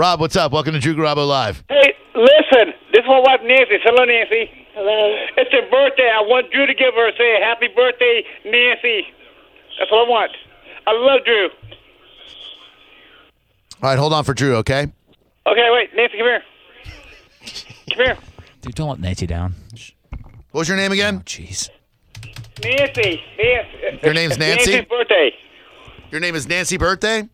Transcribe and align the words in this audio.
Rob, 0.00 0.18
what's 0.18 0.34
up? 0.34 0.50
Welcome 0.50 0.72
to 0.72 0.78
Drew 0.80 0.94
Garabo 0.96 1.28
Live. 1.28 1.62
Hey, 1.68 1.92
listen, 2.14 2.72
this 2.90 3.00
is 3.00 3.06
my 3.06 3.18
wife 3.20 3.40
Nancy. 3.42 3.76
Hello, 3.84 4.02
Nancy. 4.06 4.48
Hello. 4.72 5.14
It's 5.36 5.52
her 5.52 5.60
birthday. 5.70 6.08
I 6.10 6.22
want 6.22 6.50
Drew 6.50 6.66
to 6.66 6.72
give 6.72 6.94
her 6.94 7.10
a 7.10 7.12
say 7.18 7.38
happy 7.38 7.68
birthday, 7.76 8.22
Nancy. 8.46 9.02
That's 9.78 9.90
what 9.92 10.06
I 10.06 10.08
want. 10.08 10.30
I 10.86 10.92
love 10.92 11.20
Drew. 11.26 11.48
All 13.82 13.90
right, 13.90 13.98
hold 13.98 14.14
on 14.14 14.24
for 14.24 14.32
Drew, 14.32 14.56
okay? 14.56 14.90
Okay, 15.46 15.68
wait, 15.70 15.90
Nancy, 15.94 16.16
come 16.16 16.26
here. 16.28 16.42
Come 17.94 18.04
here, 18.06 18.16
Dude, 18.62 18.74
don't 18.76 18.88
let 18.88 19.00
Nancy 19.00 19.26
down. 19.26 19.54
What 20.52 20.60
was 20.60 20.68
your 20.68 20.78
name 20.78 20.92
Oh, 20.92 20.94
again? 20.94 21.20
jeez. 21.24 21.68
Nancy. 22.64 23.22
Nancy. 23.38 24.00
Your 24.02 24.14
name's 24.14 24.32
It's 24.32 24.40
Nancy? 24.40 24.70
Nancy's 24.72 24.88
birthday. 24.88 25.34
Your 26.10 26.20
name 26.22 26.34
is 26.36 26.48
Nancy 26.48 26.78
Birthday? 26.78 27.28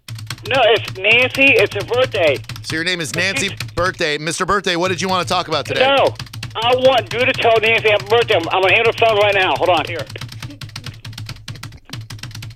No, 0.49 0.61
it's 0.67 0.97
Nancy. 0.97 1.55
It's 1.55 1.75
her 1.75 1.85
birthday. 1.85 2.37
So 2.63 2.77
your 2.77 2.85
name 2.85 3.01
is 3.01 3.15
Nancy 3.15 3.51
Birthday. 3.75 4.19
Mr. 4.19 4.47
Birthday, 4.47 4.77
what 4.77 4.89
did 4.89 5.01
you 5.01 5.09
want 5.09 5.27
to 5.27 5.33
talk 5.33 5.49
about 5.49 5.67
today? 5.67 5.81
No, 5.81 6.15
I 6.55 6.75
want 6.77 7.11
Drew 7.11 7.25
to 7.25 7.33
tell 7.33 7.59
Nancy 7.61 7.91
happy 7.91 8.07
birthday. 8.07 8.35
I'm, 8.37 8.49
I'm 8.51 8.63
gonna 8.63 8.75
hand 8.75 8.87
her 8.87 8.93
phone 8.93 9.17
right 9.19 9.35
now. 9.35 9.55
Hold 9.57 9.71
on, 9.71 9.85
here. 9.87 10.07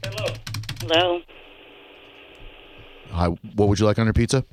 Hello. 0.05 0.34
Hello. 0.80 1.20
Hi, 3.11 3.27
what 3.55 3.69
would 3.69 3.79
you 3.81 3.87
like 3.87 3.98
on 3.98 4.06
your 4.06 4.12
pizza? 4.12 4.45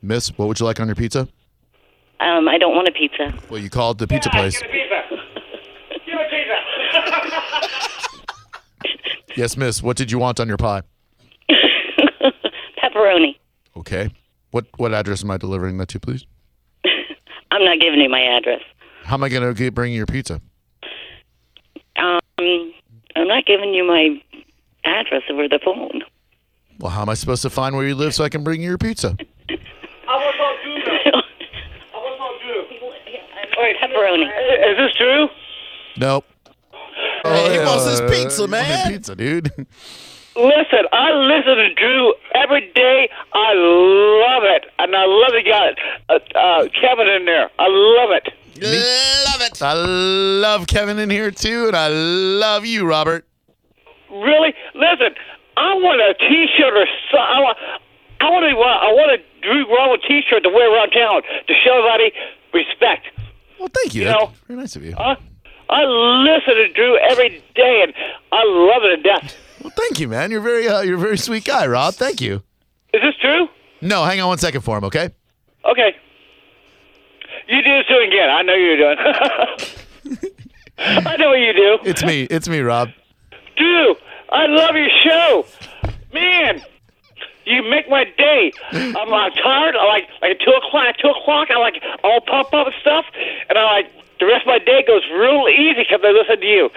Miss, 0.00 0.30
what 0.38 0.48
would 0.48 0.58
you 0.58 0.66
like 0.66 0.80
on 0.80 0.88
your 0.88 0.96
pizza? 0.96 1.28
Um, 2.20 2.48
I 2.48 2.56
don't 2.58 2.74
want 2.74 2.88
a 2.88 2.92
pizza. 2.92 3.32
Well, 3.50 3.60
you 3.60 3.68
called 3.70 3.98
the 3.98 4.06
pizza 4.06 4.30
Yeah, 4.32 4.40
place. 4.40 4.62
Yes, 9.36 9.56
miss. 9.56 9.82
What 9.82 9.96
did 9.96 10.10
you 10.10 10.18
want 10.18 10.40
on 10.40 10.48
your 10.48 10.56
pie? 10.56 10.82
Pepperoni. 12.82 13.36
Okay. 13.76 14.10
What 14.50 14.66
what 14.76 14.92
address 14.92 15.24
am 15.24 15.30
I 15.30 15.36
delivering 15.38 15.78
that 15.78 15.88
to, 15.88 16.00
please? 16.00 16.26
I'm 17.50 17.64
not 17.64 17.80
giving 17.80 18.00
you 18.00 18.08
my 18.08 18.20
address. 18.20 18.60
How 19.04 19.14
am 19.14 19.24
I 19.24 19.28
going 19.28 19.54
to 19.54 19.70
bring 19.70 19.92
you 19.92 19.98
your 19.98 20.06
pizza? 20.06 20.40
Um, 21.96 22.20
I'm 22.38 23.28
not 23.28 23.46
giving 23.46 23.74
you 23.74 23.84
my 23.86 24.22
address 24.84 25.22
over 25.30 25.48
the 25.48 25.58
phone. 25.64 26.02
Well, 26.78 26.90
how 26.90 27.02
am 27.02 27.08
I 27.08 27.14
supposed 27.14 27.42
to 27.42 27.50
find 27.50 27.74
where 27.76 27.86
you 27.86 27.94
live 27.94 28.14
so 28.14 28.24
I 28.24 28.28
can 28.28 28.44
bring 28.44 28.60
you 28.62 28.68
your 28.68 28.78
pizza? 28.78 29.16
I 29.18 30.16
want 30.16 30.32
to 30.32 30.38
talk 30.38 30.62
Drew. 30.62 30.74
though. 30.84 31.20
I 31.94 31.98
want 31.98 32.14
to 32.14 32.18
talk 32.18 32.40
Drew. 32.42 32.78
Wait, 33.58 33.76
Pepperoni. 33.80 34.26
Is 34.70 34.76
this 34.78 34.94
true? 34.96 35.28
Nope. 35.96 36.24
Hey, 37.34 37.52
he 37.52 37.58
wants 37.64 37.84
his 37.86 38.00
Uh, 38.00 38.08
pizza, 38.10 38.42
I 38.42 38.46
want 38.46 38.50
man. 38.52 38.92
Pizza, 38.92 39.16
dude. 39.16 39.50
Listen, 40.34 40.84
I 40.92 41.10
listen 41.12 41.56
to 41.56 41.74
Drew 41.74 42.14
every 42.34 42.72
day. 42.72 43.10
I 43.34 43.52
love 43.52 44.44
it, 44.44 44.64
and 44.78 44.96
I 44.96 45.04
love 45.04 45.32
the 45.32 45.42
guy, 45.42 45.74
uh, 46.08 46.18
uh, 46.38 46.68
Kevin 46.80 47.06
in 47.06 47.26
there. 47.26 47.50
I 47.58 47.66
love 47.68 48.10
it. 48.12 48.28
Love 48.62 49.42
it. 49.42 49.62
I 49.62 49.74
love 49.74 50.66
Kevin 50.68 50.98
in 50.98 51.10
here 51.10 51.30
too, 51.30 51.66
and 51.66 51.76
I 51.76 51.88
love 51.88 52.64
you, 52.64 52.86
Robert. 52.86 53.26
Really, 54.10 54.54
listen. 54.74 55.14
I 55.58 55.74
want 55.74 56.00
a 56.00 56.14
T-shirt 56.14 56.74
or 56.78 56.86
so. 57.10 57.18
I 57.18 57.40
want. 57.40 57.58
I 58.22 58.30
want 58.30 58.44
a. 58.46 58.48
I 58.56 58.92
want 58.92 59.20
a 59.20 59.42
Drew 59.42 59.66
Garabo 59.66 59.96
T-shirt 60.08 60.42
to 60.44 60.48
wear 60.48 60.72
around 60.72 60.92
town 60.92 61.20
to 61.46 61.54
show 61.62 61.76
everybody 61.76 62.12
respect. 62.54 63.06
Well, 63.58 63.68
thank 63.74 63.94
you. 63.94 64.02
You 64.04 64.08
know- 64.08 64.32
very 64.48 64.60
nice 64.60 64.76
of 64.76 64.84
you. 64.84 64.94
Huh? 64.96 65.16
I 65.72 65.84
listen 65.84 66.54
to 66.54 66.68
Drew 66.74 66.98
every 66.98 67.42
day, 67.54 67.82
and 67.82 67.94
I 68.30 68.44
love 68.44 68.82
it 68.84 68.96
to 68.96 69.02
death. 69.02 69.36
Well, 69.62 69.72
thank 69.74 69.98
you, 70.00 70.08
man. 70.08 70.30
You're 70.30 70.42
very 70.42 70.68
uh, 70.68 70.82
you're 70.82 70.98
a 70.98 71.00
very 71.00 71.16
sweet 71.16 71.44
guy, 71.46 71.66
Rob. 71.66 71.94
Thank 71.94 72.20
you. 72.20 72.42
Is 72.92 73.00
this 73.00 73.14
true? 73.20 73.48
No, 73.80 74.04
hang 74.04 74.20
on 74.20 74.28
one 74.28 74.38
second 74.38 74.60
for 74.60 74.76
him, 74.76 74.84
okay? 74.84 75.10
Okay. 75.64 75.96
You 77.48 77.62
do 77.62 77.76
this 77.78 77.86
too 77.86 77.96
again. 78.06 78.28
I 78.28 78.42
know 78.42 78.54
you're 78.54 78.76
doing. 78.76 78.98
I 80.78 81.16
know 81.16 81.30
what 81.30 81.38
you 81.40 81.52
do. 81.54 81.78
It's 81.84 82.04
me. 82.04 82.24
It's 82.24 82.48
me, 82.48 82.60
Rob. 82.60 82.90
Drew, 83.56 83.94
I 84.30 84.46
love 84.46 84.74
your 84.74 84.90
show. 85.02 85.46
Man, 86.12 86.62
you 87.46 87.62
make 87.62 87.88
my 87.88 88.04
day. 88.18 88.52
I'm, 88.72 88.96
I'm 88.96 89.32
tired. 89.32 89.74
I 89.76 89.86
like 89.86 90.04
like 90.20 90.32
at 90.32 90.40
two 90.44 90.52
o'clock. 90.52 90.96
Two 91.00 91.08
o'clock, 91.08 91.48
I 91.50 91.58
like 91.58 91.82
all 92.04 92.20
pump 92.20 92.52
up 92.52 92.66
and 92.66 92.76
stuff, 92.82 93.06
and 93.48 93.56
I 93.56 93.64
like 93.64 93.90
the 94.22 94.30
rest 94.30 94.46
of 94.46 94.54
my 94.54 94.62
day 94.62 94.86
goes 94.86 95.02
real 95.10 95.50
easy 95.50 95.82
because 95.82 95.98
I 96.06 96.14
listen 96.14 96.38
to 96.38 96.46
you. 96.46 96.70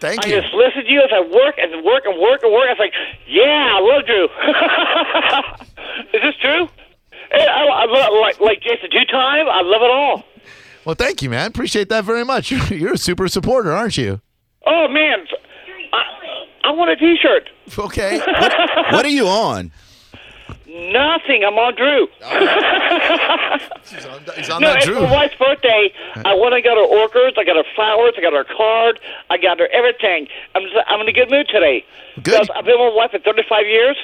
Thank 0.00 0.24
I 0.24 0.28
you. 0.28 0.36
I 0.36 0.40
just 0.40 0.52
listen 0.52 0.84
to 0.84 0.92
you 0.92 1.00
as 1.00 1.10
I 1.10 1.20
work 1.24 1.56
and 1.56 1.82
work 1.82 2.04
and 2.04 2.20
work 2.20 2.44
and 2.44 2.52
work. 2.52 2.68
I 2.68 2.76
was 2.76 2.82
like, 2.84 2.92
yeah, 3.26 3.72
I 3.72 3.80
love 3.80 4.04
Drew. 4.04 4.28
Is 6.12 6.20
this 6.22 6.36
true? 6.44 6.68
Hey, 7.32 7.46
I, 7.48 7.64
I 7.64 7.84
love 7.88 8.12
like 8.20 8.40
like 8.40 8.60
Jason 8.60 8.90
Two 8.90 9.04
Time. 9.10 9.48
I 9.48 9.62
love 9.64 9.80
it 9.80 9.90
all. 9.90 10.24
Well, 10.84 10.94
thank 10.94 11.22
you, 11.22 11.30
man. 11.30 11.48
Appreciate 11.48 11.88
that 11.88 12.04
very 12.04 12.24
much. 12.24 12.50
You're, 12.70 12.94
a 12.94 12.98
super 12.98 13.28
supporter, 13.28 13.72
aren't 13.72 13.96
you? 13.96 14.20
Oh 14.66 14.88
man, 14.88 15.26
I, 15.92 16.68
I 16.68 16.70
want 16.72 16.90
a 16.90 16.96
T-shirt. 16.96 17.48
Okay. 17.78 18.18
What 18.18 19.04
are 19.04 19.08
you 19.08 19.26
on? 19.26 19.72
Nothing. 20.78 21.42
I'm 21.44 21.54
on 21.58 21.74
Drew. 21.74 22.06
He's 23.90 24.06
on, 24.06 24.20
he's 24.36 24.50
on 24.50 24.60
No, 24.62 24.68
that 24.68 24.76
it's 24.78 24.86
Drew. 24.86 25.00
my 25.02 25.10
wife's 25.12 25.34
birthday. 25.36 25.92
I 26.24 26.34
want 26.34 26.54
to 26.54 26.62
go 26.62 26.74
to 26.74 26.80
Orchards. 26.82 27.36
I 27.38 27.44
got 27.44 27.56
her 27.56 27.64
flowers. 27.74 28.14
I 28.16 28.20
got 28.20 28.32
her 28.32 28.44
card. 28.44 29.00
I 29.30 29.38
got 29.38 29.58
her 29.58 29.66
everything. 29.72 30.28
I'm 30.54 30.62
just, 30.62 30.76
I'm 30.86 31.00
in 31.00 31.08
a 31.08 31.12
good 31.12 31.30
mood 31.30 31.48
today. 31.48 31.84
Good. 32.22 32.48
I've 32.50 32.64
been 32.64 32.78
with 32.78 32.92
my 32.94 32.96
wife 32.96 33.10
for 33.10 33.18
35 33.18 33.66
years, 33.66 33.96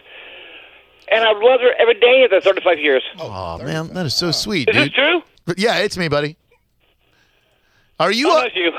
and 1.10 1.22
I've 1.24 1.40
loved 1.42 1.62
her 1.62 1.72
every 1.78 1.94
day 2.00 2.24
of 2.24 2.30
the 2.30 2.40
35 2.40 2.78
years. 2.78 3.02
Oh 3.18 3.58
man, 3.58 3.88
that 3.94 4.06
is 4.06 4.14
so 4.14 4.30
sweet, 4.32 4.68
Is 4.68 4.74
this 4.74 4.84
dude. 4.86 4.94
true? 4.94 5.22
But 5.46 5.58
yeah, 5.58 5.78
it's 5.78 5.96
me, 5.96 6.08
buddy. 6.08 6.36
Are 8.00 8.10
you? 8.10 8.28
Oh, 8.28 8.38
Uh, 8.40 8.48
you. 8.54 8.72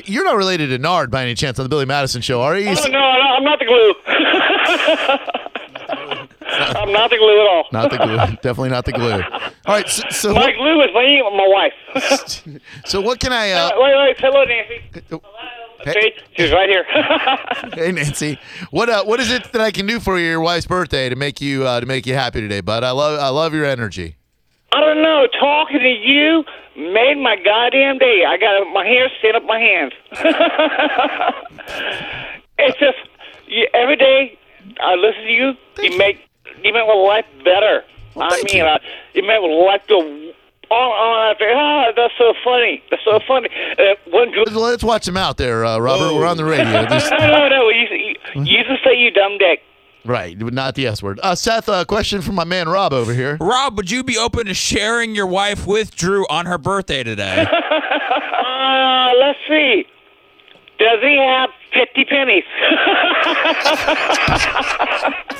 you're 0.06 0.24
not 0.24 0.36
related 0.36 0.68
to 0.70 0.78
Nard 0.78 1.10
by 1.10 1.22
any 1.22 1.34
chance 1.34 1.58
on 1.60 1.64
the 1.64 1.68
Billy 1.68 1.84
Madison 1.86 2.20
show, 2.22 2.42
are 2.42 2.58
you? 2.58 2.68
oh, 2.70 2.84
no, 2.86 2.90
no, 2.90 2.98
I'm 2.98 3.44
not 3.44 3.58
the 3.60 3.66
glue. 3.66 3.94
I'm 6.76 6.92
not 6.92 7.10
the 7.10 7.16
glue 7.16 7.40
at 7.40 7.46
all. 7.46 7.64
Not 7.72 7.90
the 7.90 7.98
glue. 7.98 8.16
Definitely 8.42 8.70
not 8.70 8.84
the 8.84 8.92
glue. 8.92 9.12
All 9.12 9.74
right. 9.74 9.88
So, 9.88 10.02
so, 10.10 10.34
My 10.34 10.46
what, 10.46 10.54
glue 10.56 10.80
is 10.82 10.94
me 10.94 11.22
and 11.24 11.36
my 11.36 11.48
wife. 11.48 12.60
so 12.86 13.00
what 13.00 13.20
can 13.20 13.32
I? 13.32 13.50
Uh, 13.52 13.70
wait, 13.76 13.96
wait. 13.96 14.16
Hello, 14.18 14.44
Nancy. 14.44 14.82
Hey. 15.84 16.14
She's 16.36 16.52
right 16.52 16.68
here. 16.68 16.84
hey, 17.74 17.92
Nancy. 17.92 18.38
What 18.70 18.90
uh, 18.90 19.04
what 19.04 19.18
is 19.20 19.30
it 19.32 19.52
that 19.52 19.60
I 19.62 19.70
can 19.70 19.86
do 19.86 19.98
for 19.98 20.18
your 20.18 20.40
wife's 20.40 20.66
birthday 20.66 21.08
to 21.08 21.16
make 21.16 21.40
you 21.40 21.66
uh, 21.66 21.80
to 21.80 21.86
make 21.86 22.06
you 22.06 22.14
happy 22.14 22.40
today, 22.40 22.60
bud? 22.60 22.84
I 22.84 22.90
love 22.90 23.18
I 23.18 23.28
love 23.28 23.54
your 23.54 23.64
energy. 23.64 24.16
I 24.72 24.80
don't 24.80 25.02
know. 25.02 25.26
Talking 25.38 25.80
to 25.80 25.88
you 25.88 26.44
made 26.76 27.16
my 27.18 27.36
goddamn 27.36 27.98
day. 27.98 28.24
I 28.26 28.36
got 28.36 28.70
my 28.72 28.84
hair 28.84 29.10
stand 29.18 29.36
up 29.36 29.44
my 29.44 29.58
hands. 29.58 29.92
it's 32.58 32.78
just 32.78 32.98
you, 33.48 33.66
every 33.74 33.96
day 33.96 34.38
I 34.80 34.94
listen 34.94 35.22
to 35.22 35.30
you. 35.30 35.52
you 35.82 35.98
make 35.98 36.18
you 36.62 36.72
make 36.72 36.86
my 36.86 36.94
life 36.94 37.26
better. 37.44 37.84
Well, 38.14 38.26
I 38.26 38.30
thank 38.30 38.52
mean, 38.52 38.56
you. 38.64 38.68
uh, 38.68 38.78
you 39.14 39.22
make 39.22 39.40
my 39.40 39.48
life 39.48 39.82
go 39.88 40.00
on 40.00 40.32
on 40.70 41.30
after. 41.32 41.50
Ah, 41.54 41.92
that's 41.96 42.14
so 42.18 42.32
funny. 42.44 42.82
That's 42.90 43.02
so 43.04 43.18
funny. 43.26 43.48
Uh, 43.78 43.94
one 44.10 44.30
Drew. 44.30 44.44
Let's, 44.44 44.56
let's 44.56 44.84
watch 44.84 45.06
him 45.08 45.16
out 45.16 45.36
there, 45.36 45.64
uh, 45.64 45.78
Robert. 45.78 46.12
Whoa. 46.12 46.16
We're 46.20 46.26
on 46.26 46.36
the 46.36 46.44
radio. 46.44 46.84
Just, 46.88 47.10
No, 47.10 47.18
no, 47.18 47.48
no. 47.48 47.68
You, 47.70 47.86
you, 47.90 48.14
you 48.34 48.58
used 48.58 48.68
to 48.68 48.76
say 48.84 48.94
you 48.96 49.10
dumb 49.10 49.38
dick. 49.38 49.62
right, 50.04 50.36
not 50.38 50.74
the 50.76 50.86
S 50.86 51.02
word. 51.02 51.18
Uh, 51.22 51.34
Seth, 51.34 51.68
a 51.68 51.84
question 51.84 52.20
from 52.22 52.34
my 52.36 52.44
man 52.44 52.68
Rob 52.68 52.92
over 52.92 53.12
here. 53.14 53.36
Rob, 53.40 53.76
would 53.76 53.90
you 53.90 54.02
be 54.04 54.16
open 54.16 54.46
to 54.46 54.54
sharing 54.54 55.14
your 55.14 55.26
wife 55.26 55.66
with 55.66 55.94
Drew 55.94 56.26
on 56.28 56.46
her 56.46 56.58
birthday 56.58 57.02
today? 57.02 57.46
Uh, 58.40 59.12
let's 59.18 59.38
see. 59.48 59.86
Does 60.78 61.00
he 61.00 61.16
have 61.16 61.50
fifty 61.72 62.04
pennies? 62.04 62.44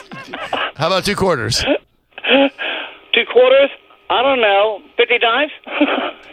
How 0.52 0.86
about 0.86 1.04
two 1.04 1.16
quarters? 1.16 1.64
Two 3.12 3.24
quarters? 3.32 3.70
I 4.08 4.22
don't 4.22 4.40
know. 4.40 4.80
Fifty 4.96 5.18
dimes? 5.18 5.52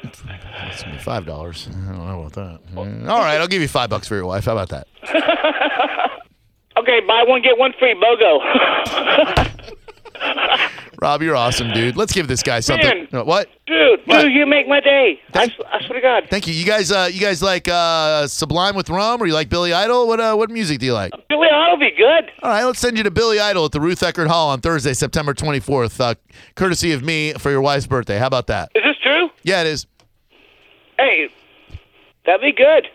That's 0.04 0.84
gonna 0.84 0.96
be 0.96 1.02
five 1.02 1.26
dollars. 1.26 1.68
I 1.70 1.74
don't 1.88 2.08
know 2.08 2.22
about 2.22 2.34
that. 2.34 2.60
All 2.76 3.20
right, 3.20 3.40
I'll 3.40 3.48
give 3.48 3.62
you 3.62 3.68
five 3.68 3.90
bucks 3.90 4.08
for 4.08 4.16
your 4.16 4.26
wife. 4.26 4.46
How 4.46 4.54
about 4.58 4.70
that? 4.70 4.88
okay, 6.78 7.00
buy 7.08 7.24
one 7.28 7.42
get 7.42 7.58
one 7.58 7.74
free. 7.80 7.94
BOGO. 7.96 9.64
Rob, 11.02 11.22
you're 11.22 11.36
awesome, 11.36 11.72
dude. 11.74 11.96
Let's 11.96 12.12
give 12.12 12.28
this 12.28 12.42
guy 12.42 12.60
something. 12.60 13.08
Man. 13.12 13.22
Uh, 13.22 13.24
What? 13.24 13.50
dude, 13.68 14.00
What? 14.06 14.22
dude, 14.24 14.34
you 14.34 14.46
make 14.48 14.68
my 14.68 14.80
day. 14.80 15.20
I, 15.30 15.32
Thank- 15.32 15.54
swear 15.54 16.00
to 16.00 16.02
God. 16.02 16.24
Thank 16.30 16.48
you. 16.48 16.54
You 16.56 16.66
guys, 16.66 16.92
uh, 16.92 17.08
you 17.12 17.20
guys 17.22 17.44
like 17.44 17.68
uh, 17.68 18.26
Sublime 18.28 18.76
with 18.76 18.90
Rome, 18.90 19.22
or 19.22 19.28
you 19.28 19.34
like 19.34 19.48
Billy 19.50 19.74
Idol? 19.74 20.08
What, 20.08 20.20
uh, 20.20 20.34
what 20.36 20.50
music 20.50 20.80
do 20.80 20.88
you 20.88 20.94
like? 20.94 21.12
Billy 21.30 21.48
Idol 21.52 21.78
be 21.78 21.92
good. 21.96 22.32
All 22.42 22.50
right, 22.50 22.64
let's 22.64 22.80
send 22.80 22.98
you 22.98 23.04
to 23.04 23.12
Billy 23.12 23.40
Idol 23.40 23.66
at 23.66 23.72
the 23.74 23.80
Ruth 23.80 24.00
Eckerd 24.02 24.28
Hall 24.28 24.50
on 24.50 24.60
Thursday, 24.62 24.94
September 24.94 25.34
24th, 25.36 26.00
uh, 26.02 26.16
courtesy 26.56 26.94
of 26.94 27.04
me 27.04 27.34
for 27.34 27.52
your 27.52 27.62
wife's 27.62 27.86
birthday. 27.86 28.18
How 28.18 28.28
about 28.28 28.48
that? 28.48 28.72
Is 28.74 28.84
this 28.84 28.98
true? 29.04 29.30
Yeah, 29.44 29.62
it 29.62 29.68
is. 29.68 29.86
Hey, 30.98 31.30
that'd 32.26 32.42
be 32.42 32.52
good. 32.52 32.88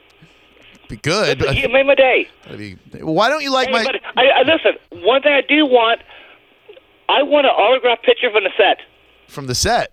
Be 0.88 0.96
good. 0.96 1.40
You 1.56 1.68
made 1.68 1.86
my 1.86 1.94
day. 1.94 2.28
that'd 2.44 2.58
be- 2.58 2.76
why 3.02 3.28
don't 3.28 3.42
you 3.42 3.52
like 3.52 3.68
Hey, 3.68 3.72
my? 3.74 4.00
I, 4.16 4.22
I 4.40 4.42
listen. 4.42 4.72
One 5.04 5.22
thing 5.22 5.32
I 5.32 5.40
do 5.40 5.64
want 5.64 6.00
I 7.18 7.22
want 7.22 7.46
an 7.46 7.52
autograph 7.52 8.02
picture 8.02 8.30
from 8.30 8.44
the 8.44 8.50
set. 8.56 8.78
From 9.28 9.46
the 9.46 9.54
set. 9.54 9.92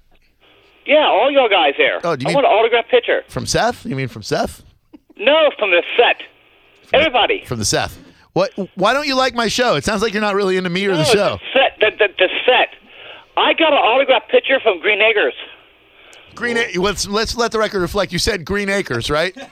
Yeah, 0.86 1.06
all 1.07 1.30
y'all 1.31 1.50
guys 1.50 1.74
there. 1.77 2.00
Oh, 2.04 2.16
do 2.16 2.24
you 2.24 2.27
I 2.27 2.30
mean- 2.30 2.36
want 2.36 2.48
an 2.48 2.51
autograph 2.54 2.88
picture. 2.89 3.24
From 3.27 3.45
Seth? 3.45 3.86
You 3.86 3.95
mean 3.95 4.07
from 4.07 4.24
Seth? 4.24 4.63
No, 5.18 5.51
from 5.60 5.71
the 5.71 5.83
set. 5.98 6.21
Everybody. 6.94 7.44
From 7.45 7.60
the 7.60 7.66
Seth. 7.66 8.00
What? 8.33 8.51
Why 8.75 8.94
don't 8.94 9.06
you 9.07 9.16
like 9.16 9.33
my 9.36 9.48
show? 9.48 9.75
It 9.75 9.83
sounds 9.83 10.01
like 10.01 10.13
you're 10.13 10.21
not 10.21 10.36
really 10.36 10.56
into 10.57 10.69
me 10.69 10.86
or 10.86 10.92
the 10.92 11.04
No, 11.04 11.04
show. 11.04 11.39
set. 11.54 11.77
The, 11.80 11.92
the, 11.98 12.07
the 12.18 12.30
set. 12.45 12.69
I 13.38 13.54
got 13.54 13.74
an 13.74 13.80
autograph 13.80 14.27
picture 14.30 14.60
from 14.60 14.80
Green 14.80 15.01
Acres. 15.01 15.33
Green. 16.36 16.57
A- 16.57 16.77
let's 16.77 17.07
let's 17.07 17.36
let 17.36 17.51
the 17.51 17.60
record 17.60 17.81
reflect. 17.81 18.13
You 18.13 18.19
said 18.19 18.45
Green 18.45 18.69
Acres, 18.69 19.10
right? 19.10 19.36
No, 19.36 19.45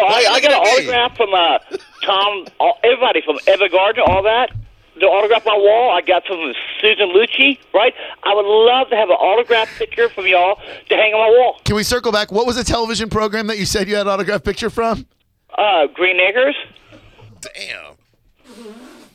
I, 0.00 0.26
I 0.30 0.40
got 0.40 0.52
an 0.52 0.58
look 0.60 0.68
at 0.68 0.84
me. 0.84 0.92
autograph 0.92 1.16
from 1.16 1.34
uh, 1.34 1.58
Tom, 2.04 2.46
all, 2.60 2.78
everybody 2.84 3.20
from 3.24 3.38
Evergarden, 3.46 4.06
all 4.06 4.22
that. 4.22 4.50
The 5.00 5.06
autograph 5.06 5.46
my 5.46 5.56
wall, 5.56 5.90
I 5.96 6.02
got 6.02 6.26
from 6.26 6.52
Susan 6.80 7.08
Lucci, 7.08 7.58
right? 7.72 7.94
I 8.22 8.34
would 8.34 8.44
love 8.44 8.90
to 8.90 8.96
have 8.96 9.08
an 9.08 9.16
autograph 9.16 9.68
picture 9.78 10.10
from 10.10 10.26
y'all 10.26 10.56
to 10.88 10.94
hang 10.94 11.14
on 11.14 11.20
my 11.20 11.38
wall. 11.38 11.58
Can 11.64 11.74
we 11.74 11.82
circle 11.82 12.12
back? 12.12 12.30
What 12.30 12.46
was 12.46 12.56
the 12.56 12.64
television 12.64 13.08
program 13.08 13.46
that 13.46 13.58
you 13.58 13.64
said 13.64 13.88
you 13.88 13.96
had 13.96 14.06
an 14.06 14.12
autograph 14.12 14.44
picture 14.44 14.68
from? 14.68 15.06
Uh, 15.56 15.86
Green 15.94 16.20
Acres 16.20 16.54
Damn. 17.40 17.94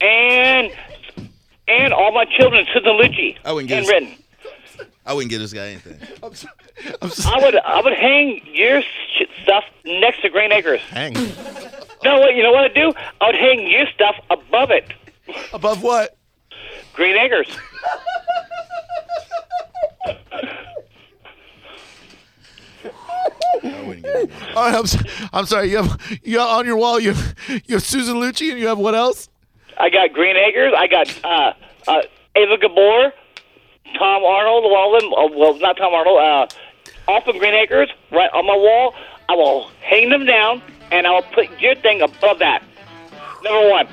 and 0.01 0.71
and 1.67 1.93
all 1.93 2.11
my 2.11 2.25
children, 2.25 2.65
Susan 2.73 2.93
Lucci, 2.93 3.37
I 3.45 3.51
wouldn't 3.53 3.69
get 3.69 3.75
handwritten. 3.85 4.17
I 5.05 5.13
wouldn't 5.13 5.29
give 5.29 5.39
this 5.39 5.53
guy 5.53 5.67
anything. 5.67 5.99
I 6.23 7.39
would 7.43 7.55
I 7.57 7.81
would 7.81 7.93
hang 7.93 8.41
your 8.51 8.81
sh- 8.81 9.23
stuff 9.43 9.63
next 9.85 10.21
to 10.23 10.29
Green 10.29 10.51
Acres. 10.51 10.81
Hang. 10.89 11.13
No, 12.03 12.19
what 12.19 12.35
you 12.35 12.41
know 12.43 12.51
what 12.51 12.65
I'd 12.65 12.73
do? 12.73 12.91
I 13.21 13.27
would 13.27 13.35
hang 13.35 13.67
your 13.67 13.85
stuff 13.93 14.15
above 14.31 14.71
it. 14.71 14.91
Above 15.53 15.81
what? 15.83 16.17
Green 16.93 17.15
Acres. 17.17 17.47
I 23.63 23.83
wouldn't 23.83 24.05
give 24.05 24.15
anything. 24.15 24.55
All 24.55 24.65
right, 24.65 24.75
I'm, 24.75 24.83
s- 24.83 25.27
I'm 25.33 25.45
sorry. 25.45 25.71
You 25.71 25.77
have 25.83 26.19
you 26.23 26.39
have 26.39 26.49
on 26.49 26.65
your 26.65 26.77
wall. 26.77 26.99
You 26.99 27.13
have, 27.13 27.35
you 27.65 27.75
have 27.75 27.83
Susan 27.83 28.15
Lucci, 28.17 28.51
and 28.51 28.59
you 28.59 28.67
have 28.67 28.77
what 28.77 28.95
else? 28.95 29.29
I 29.77 29.89
got 29.89 30.13
Green 30.13 30.35
Acres. 30.35 30.73
I 30.77 30.87
got 30.87 31.23
uh, 31.25 31.53
uh, 31.87 32.01
Eva 32.35 32.57
Gabor, 32.57 33.13
Tom 33.97 34.23
Arnold, 34.23 34.65
all 34.65 34.95
of 34.95 35.01
them. 35.01 35.13
Uh, 35.13 35.27
well, 35.37 35.57
not 35.59 35.77
Tom 35.77 35.93
Arnold. 35.93 36.19
Uh, 36.19 36.47
all 37.07 37.21
from 37.21 37.37
Green 37.39 37.53
Acres, 37.53 37.89
right 38.11 38.29
on 38.33 38.45
my 38.45 38.55
wall. 38.55 38.93
I 39.29 39.33
will 39.33 39.69
hang 39.81 40.09
them 40.09 40.25
down, 40.25 40.61
and 40.91 41.07
I 41.07 41.11
will 41.11 41.23
put 41.33 41.59
your 41.59 41.75
thing 41.75 42.01
above 42.01 42.39
that. 42.39 42.61
Number 43.43 43.69
one. 43.69 43.87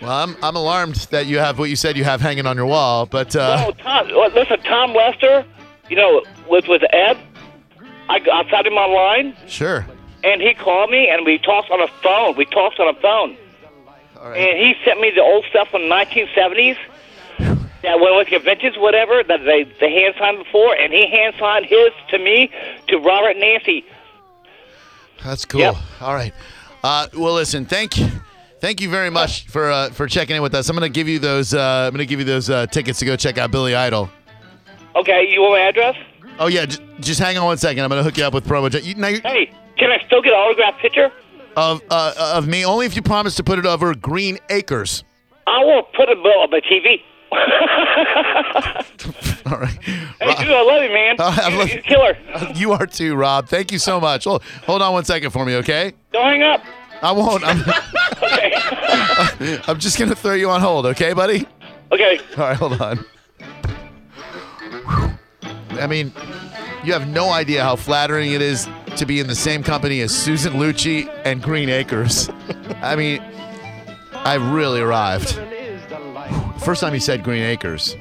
Well, 0.00 0.10
I'm 0.10 0.36
I'm 0.42 0.56
alarmed 0.56 0.96
that 1.10 1.26
you 1.26 1.38
have 1.38 1.58
what 1.58 1.68
you 1.70 1.76
said 1.76 1.96
you 1.96 2.04
have 2.04 2.20
hanging 2.20 2.46
on 2.46 2.56
your 2.56 2.66
wall, 2.66 3.06
but 3.06 3.36
uh, 3.36 3.66
Oh, 3.66 3.72
Tom. 3.82 4.08
Listen, 4.34 4.60
Tom 4.62 4.94
Lester. 4.94 5.44
You 5.88 5.96
know, 5.96 6.22
with 6.48 6.68
with 6.68 6.82
Ed. 6.92 7.18
I 8.08 8.16
I 8.32 8.50
found 8.50 8.66
him 8.66 8.74
online, 8.74 9.36
sure. 9.46 9.86
and 10.24 10.40
he 10.40 10.54
called 10.54 10.90
me, 10.90 11.08
and 11.08 11.24
we 11.26 11.38
talked 11.38 11.70
on 11.70 11.80
a 11.80 11.88
phone. 12.02 12.36
We 12.36 12.44
talked 12.46 12.80
on 12.80 12.88
a 12.94 13.00
phone. 13.00 13.36
Right. 14.20 14.36
and 14.36 14.58
he 14.58 14.74
sent 14.84 15.00
me 15.00 15.10
the 15.14 15.22
old 15.22 15.46
stuff 15.48 15.68
from 15.70 15.88
the 15.88 15.88
1970s 15.88 16.76
that 17.38 18.00
went 18.00 18.16
with 18.16 18.28
conventions, 18.28 18.76
whatever 18.76 19.22
that 19.24 19.44
they 19.44 19.64
they 19.80 19.92
hand 19.92 20.14
signed 20.18 20.38
before, 20.38 20.74
and 20.74 20.92
he 20.92 21.08
hand 21.10 21.34
signed 21.38 21.66
his 21.66 21.90
to 22.10 22.18
me 22.18 22.50
to 22.88 22.98
Robert 22.98 23.36
Nancy. 23.38 23.84
That's 25.24 25.44
cool. 25.44 25.60
Yep. 25.60 25.74
All 26.00 26.14
right. 26.14 26.32
Uh, 26.82 27.08
well, 27.14 27.34
listen. 27.34 27.64
Thank 27.66 27.98
you. 27.98 28.08
Thank 28.60 28.80
you 28.80 28.90
very 28.90 29.10
much 29.10 29.46
for 29.46 29.70
uh, 29.70 29.90
for 29.90 30.06
checking 30.06 30.36
in 30.36 30.42
with 30.42 30.54
us. 30.54 30.68
I'm 30.68 30.76
going 30.76 30.90
to 30.90 30.94
give 30.94 31.08
you 31.08 31.18
those. 31.18 31.54
Uh, 31.54 31.84
I'm 31.86 31.90
going 31.94 31.98
to 31.98 32.06
give 32.06 32.18
you 32.18 32.24
those 32.26 32.50
uh, 32.50 32.66
tickets 32.66 32.98
to 33.00 33.04
go 33.06 33.16
check 33.16 33.38
out 33.38 33.50
Billy 33.50 33.74
Idol. 33.74 34.10
Okay, 34.96 35.26
you 35.30 35.40
want 35.40 35.52
my 35.54 35.60
address? 35.60 35.96
Oh 36.38 36.46
yeah, 36.48 36.66
j- 36.66 36.82
just 37.00 37.20
hang 37.20 37.38
on 37.38 37.44
one 37.46 37.56
second. 37.58 37.82
I'm 37.84 37.88
going 37.90 38.00
to 38.00 38.04
hook 38.04 38.16
you 38.18 38.24
up 38.24 38.34
with 38.34 38.46
promo. 38.46 38.70
You, 38.82 38.94
now 38.96 39.08
Hey, 39.08 39.50
can 39.78 39.90
I 39.90 39.98
still 40.06 40.20
get 40.22 40.32
an 40.32 40.38
autograph 40.38 40.78
picture? 40.80 41.10
of 41.56 41.80
uh, 41.90 42.32
of 42.34 42.46
me 42.48 42.64
only 42.64 42.86
if 42.86 42.94
you 42.96 43.02
promise 43.02 43.34
to 43.36 43.44
put 43.44 43.58
it 43.58 43.66
over 43.66 43.94
Green 43.94 44.38
Acres. 44.50 45.04
I 45.46 45.64
will 45.64 45.82
put 45.82 46.08
a 46.10 46.14
bill 46.14 46.40
on 46.40 46.50
my 46.50 46.60
TV. 46.60 47.02
All 49.46 49.58
right. 49.58 49.82
hey, 49.82 50.34
dude, 50.44 50.52
I 50.52 50.62
love 50.62 50.82
you, 50.82 50.90
man. 50.90 51.16
I 51.18 51.56
love- 51.56 51.68
You're 51.68 51.78
a 51.78 51.82
killer. 51.82 52.16
You 52.54 52.72
are 52.72 52.86
too, 52.86 53.14
Rob. 53.16 53.48
Thank 53.48 53.72
you 53.72 53.78
so 53.78 54.00
much. 54.00 54.24
Hold, 54.24 54.42
hold 54.66 54.82
on 54.82 54.92
one 54.92 55.04
second 55.04 55.30
for 55.30 55.44
me, 55.44 55.56
okay? 55.56 55.92
Don't 56.12 56.24
hang 56.24 56.42
up. 56.42 56.62
I 57.02 57.12
won't. 57.12 57.44
I'm, 57.44 57.62
Okay. 58.22 59.60
I'm 59.66 59.78
just 59.78 59.98
going 59.98 60.10
to 60.10 60.16
throw 60.16 60.34
you 60.34 60.50
on 60.50 60.60
hold, 60.60 60.86
okay, 60.86 61.12
buddy? 61.12 61.46
okay. 61.92 62.18
All 62.36 62.44
right, 62.44 62.56
hold 62.56 62.80
on. 62.80 63.04
I 65.72 65.86
mean, 65.88 66.12
you 66.84 66.92
have 66.92 67.08
no 67.08 67.30
idea 67.30 67.62
how 67.62 67.76
flattering 67.76 68.32
it 68.32 68.42
is 68.42 68.68
to 68.96 69.06
be 69.06 69.20
in 69.20 69.26
the 69.26 69.34
same 69.34 69.62
company 69.62 70.00
as 70.00 70.14
Susan 70.14 70.54
Lucci 70.54 71.08
and 71.24 71.42
Green 71.42 71.68
Acres. 71.68 72.28
I 72.82 72.96
mean, 72.96 73.22
I 74.12 74.34
really 74.34 74.80
arrived. 74.80 75.38
First 76.62 76.82
time 76.82 76.92
you 76.92 77.00
said 77.00 77.24
Green 77.24 77.42
Acres. 77.42 77.96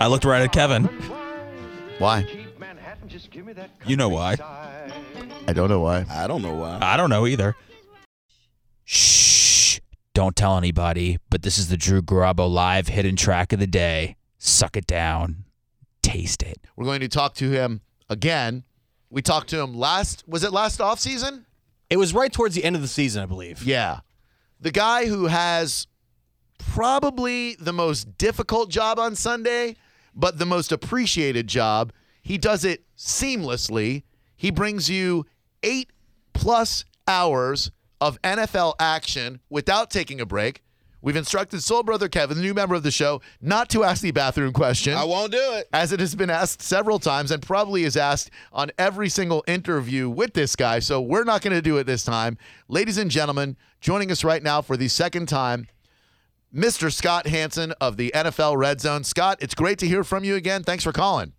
I 0.00 0.06
looked 0.08 0.24
right 0.24 0.42
at 0.42 0.52
Kevin. 0.52 0.84
Why? 1.98 2.26
You 3.86 3.96
know 3.96 4.08
why. 4.08 4.36
I 5.46 5.52
don't 5.52 5.68
know 5.68 5.80
why. 5.80 6.06
I 6.08 6.26
don't 6.26 6.42
know 6.42 6.54
why. 6.54 6.78
I 6.80 6.96
don't 6.96 7.10
know 7.10 7.26
either. 7.26 7.54
Shh. 8.84 9.80
Don't 10.14 10.36
tell 10.36 10.56
anybody, 10.56 11.18
but 11.28 11.42
this 11.42 11.58
is 11.58 11.68
the 11.68 11.76
Drew 11.76 12.00
Garabo 12.00 12.50
live 12.50 12.88
hidden 12.88 13.16
track 13.16 13.52
of 13.52 13.58
the 13.58 13.66
day. 13.66 14.16
Suck 14.38 14.76
it 14.76 14.86
down. 14.86 15.44
Taste 16.02 16.42
it. 16.42 16.58
We're 16.76 16.84
going 16.86 17.00
to 17.00 17.08
talk 17.08 17.34
to 17.36 17.50
him 17.50 17.80
again. 18.08 18.64
We 19.10 19.22
talked 19.22 19.48
to 19.50 19.60
him 19.60 19.74
last, 19.74 20.26
was 20.26 20.44
it 20.44 20.52
last 20.52 20.80
off 20.80 20.98
season? 20.98 21.46
It 21.90 21.96
was 21.96 22.14
right 22.14 22.32
towards 22.32 22.54
the 22.54 22.64
end 22.64 22.76
of 22.76 22.82
the 22.82 22.88
season, 22.88 23.22
I 23.22 23.26
believe. 23.26 23.62
Yeah. 23.64 24.00
The 24.60 24.70
guy 24.70 25.06
who 25.06 25.26
has 25.26 25.86
probably 26.58 27.56
the 27.56 27.72
most 27.72 28.16
difficult 28.16 28.70
job 28.70 28.98
on 28.98 29.14
Sunday, 29.14 29.76
but 30.14 30.38
the 30.38 30.46
most 30.46 30.72
appreciated 30.72 31.46
job. 31.48 31.92
He 32.22 32.38
does 32.38 32.64
it 32.64 32.84
seamlessly. 32.96 34.04
He 34.36 34.50
brings 34.50 34.88
you 34.88 35.26
eight 35.64 35.90
plus 36.32 36.84
hours 37.08 37.72
of 38.00 38.20
NFL 38.22 38.74
action 38.78 39.40
without 39.50 39.90
taking 39.90 40.20
a 40.20 40.26
break. 40.26 40.62
We've 41.00 41.16
instructed 41.16 41.62
Soul 41.62 41.82
Brother 41.82 42.08
Kevin, 42.08 42.38
the 42.38 42.42
new 42.42 42.54
member 42.54 42.74
of 42.74 42.82
the 42.82 42.90
show, 42.90 43.20
not 43.38 43.68
to 43.70 43.84
ask 43.84 44.00
the 44.00 44.10
bathroom 44.10 44.54
question 44.54 44.94
I 44.94 45.04
won't 45.04 45.32
do 45.32 45.52
it. 45.52 45.68
as 45.70 45.92
it 45.92 46.00
has 46.00 46.14
been 46.14 46.30
asked 46.30 46.62
several 46.62 46.98
times 46.98 47.30
and 47.30 47.42
probably 47.42 47.84
is 47.84 47.94
asked 47.94 48.30
on 48.54 48.70
every 48.78 49.10
single 49.10 49.44
interview 49.46 50.08
with 50.08 50.32
this 50.32 50.56
guy. 50.56 50.78
So 50.78 51.02
we're 51.02 51.24
not 51.24 51.42
going 51.42 51.54
to 51.54 51.60
do 51.60 51.76
it 51.76 51.84
this 51.84 52.04
time. 52.04 52.38
Ladies 52.68 52.96
and 52.96 53.10
gentlemen, 53.10 53.58
joining 53.82 54.10
us 54.10 54.24
right 54.24 54.42
now 54.42 54.62
for 54.62 54.78
the 54.78 54.88
second 54.88 55.28
time, 55.28 55.66
Mr. 56.54 56.90
Scott 56.90 57.26
Hanson 57.26 57.72
of 57.82 57.98
the 57.98 58.10
NFL 58.14 58.56
Red 58.56 58.80
Zone. 58.80 59.04
Scott, 59.04 59.38
it's 59.40 59.54
great 59.54 59.78
to 59.80 59.86
hear 59.86 60.04
from 60.04 60.24
you 60.24 60.36
again. 60.36 60.62
Thanks 60.62 60.84
for 60.84 60.92
calling. 60.92 61.34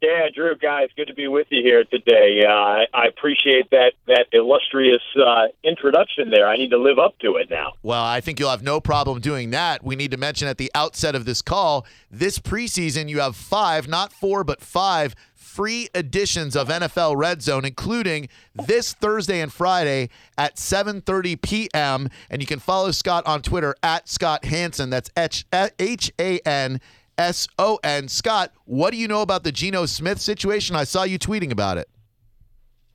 Yeah, 0.00 0.28
Drew, 0.34 0.56
guys, 0.56 0.88
good 0.96 1.08
to 1.08 1.14
be 1.14 1.28
with 1.28 1.48
you 1.50 1.62
here 1.62 1.84
today. 1.84 2.42
Uh, 2.46 2.86
I, 2.94 3.06
appreciate 3.06 3.68
that 3.70 3.92
that 4.06 4.28
illustrious 4.32 5.02
uh, 5.14 5.48
introduction 5.62 6.30
there. 6.30 6.48
I 6.48 6.56
need 6.56 6.70
to 6.70 6.78
live 6.78 6.98
up 6.98 7.18
to 7.18 7.36
it 7.36 7.50
now. 7.50 7.74
Well, 7.82 8.02
I 8.02 8.22
think 8.22 8.40
you'll 8.40 8.50
have 8.50 8.62
no 8.62 8.80
problem 8.80 9.20
doing 9.20 9.50
that. 9.50 9.84
We 9.84 9.96
need 9.96 10.10
to 10.12 10.16
mention 10.16 10.48
at 10.48 10.56
the 10.56 10.70
outset 10.74 11.14
of 11.14 11.26
this 11.26 11.42
call, 11.42 11.86
this 12.10 12.38
preseason 12.38 13.10
you 13.10 13.20
have 13.20 13.36
five, 13.36 13.88
not 13.88 14.10
four, 14.10 14.42
but 14.42 14.62
five 14.62 15.14
free 15.34 15.88
editions 15.94 16.56
of 16.56 16.68
NFL 16.68 17.16
Red 17.16 17.42
Zone, 17.42 17.66
including 17.66 18.28
this 18.54 18.94
Thursday 18.94 19.42
and 19.42 19.52
Friday 19.52 20.08
at 20.38 20.56
7:30 20.56 21.42
p.m. 21.42 22.08
And 22.30 22.40
you 22.40 22.46
can 22.46 22.58
follow 22.58 22.90
Scott 22.90 23.26
on 23.26 23.42
Twitter 23.42 23.74
at 23.82 24.08
Scott 24.08 24.46
Hanson. 24.46 24.88
That's 24.88 25.10
H 25.18 26.12
A 26.18 26.38
N 26.38 26.80
S 27.18 27.48
O 27.58 27.78
N. 27.84 28.08
Scott, 28.08 28.52
what 28.64 28.90
do 28.90 28.96
you 28.96 29.08
know 29.08 29.22
about 29.22 29.44
the 29.44 29.52
Geno 29.52 29.86
Smith 29.86 30.20
situation? 30.20 30.76
I 30.76 30.84
saw 30.84 31.02
you 31.02 31.18
tweeting 31.18 31.52
about 31.52 31.78
it. 31.78 31.88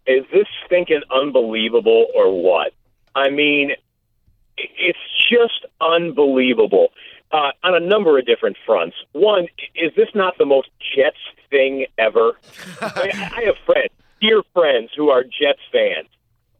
Is 0.08 0.24
this 0.32 0.48
stinking 0.66 1.02
unbelievable 1.12 2.08
or 2.16 2.42
what? 2.42 2.74
I 3.16 3.30
mean, 3.30 3.72
it's 4.58 5.00
just 5.30 5.66
unbelievable 5.82 6.90
uh, 7.32 7.52
on 7.64 7.76
a 7.76 7.80
number 7.80 8.18
of 8.20 8.26
different 8.26 8.58
fronts. 8.66 8.96
One, 9.14 9.48
is 9.76 9.92
this 9.96 10.10
not 10.14 10.38
the 10.38 10.46
most 10.46 10.70
Jets 10.96 11.18
thing 11.50 11.86
ever? 11.98 12.34
I, 12.82 13.04
mean, 13.04 13.16
I 13.16 13.32
I 13.38 13.42
have 13.44 13.56
friends, 13.66 13.92
dear 14.22 14.42
friends, 14.54 14.92
who 14.96 15.10
are 15.10 15.24
Jets 15.24 15.60
fans, 15.72 16.08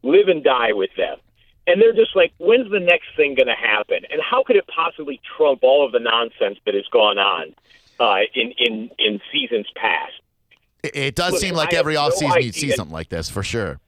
live 0.02 0.28
and 0.28 0.42
die 0.42 0.72
with 0.72 0.90
them. 0.96 1.18
And 1.66 1.82
they're 1.82 1.92
just 1.92 2.14
like, 2.14 2.32
when's 2.38 2.70
the 2.70 2.80
next 2.80 3.06
thing 3.16 3.34
going 3.34 3.48
to 3.48 3.54
happen? 3.54 3.98
And 4.10 4.20
how 4.22 4.44
could 4.44 4.56
it 4.56 4.66
possibly 4.68 5.20
trump 5.36 5.60
all 5.62 5.84
of 5.84 5.92
the 5.92 5.98
nonsense 5.98 6.58
that 6.64 6.74
has 6.74 6.86
gone 6.92 7.18
on 7.18 7.54
uh, 7.98 8.20
in, 8.34 8.52
in, 8.58 8.90
in 8.98 9.20
seasons 9.32 9.66
past? 9.74 10.12
It, 10.82 10.96
it 10.96 11.14
does 11.14 11.32
Look, 11.32 11.40
seem 11.40 11.54
like 11.54 11.74
I 11.74 11.78
every 11.78 11.94
no 11.94 12.08
offseason 12.08 12.42
you'd 12.42 12.54
see 12.54 12.70
something 12.70 12.94
like 12.94 13.08
this 13.08 13.28
for 13.28 13.42
sure. 13.42 13.80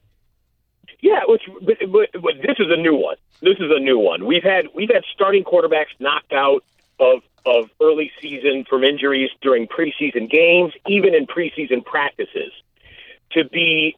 Yeah, 1.00 1.20
which, 1.28 1.42
but, 1.62 1.76
but, 1.92 2.08
but 2.20 2.32
this 2.42 2.56
is 2.58 2.66
a 2.70 2.76
new 2.76 2.97
one. 2.97 3.16
This 3.40 3.58
is 3.58 3.70
a 3.70 3.78
new 3.78 3.99
one. 3.99 4.26
We've 4.26 4.42
had 4.42 4.66
we've 4.75 4.90
had 4.92 5.04
starting 5.14 5.44
quarterbacks 5.44 5.94
knocked 6.00 6.32
out 6.32 6.64
of 6.99 7.20
of 7.47 7.70
early 7.80 8.11
season 8.20 8.64
from 8.68 8.82
injuries 8.82 9.30
during 9.40 9.68
preseason 9.68 10.28
games, 10.28 10.73
even 10.88 11.14
in 11.14 11.26
preseason 11.26 11.85
practices, 11.85 12.52
to 13.32 13.44
be 13.44 13.97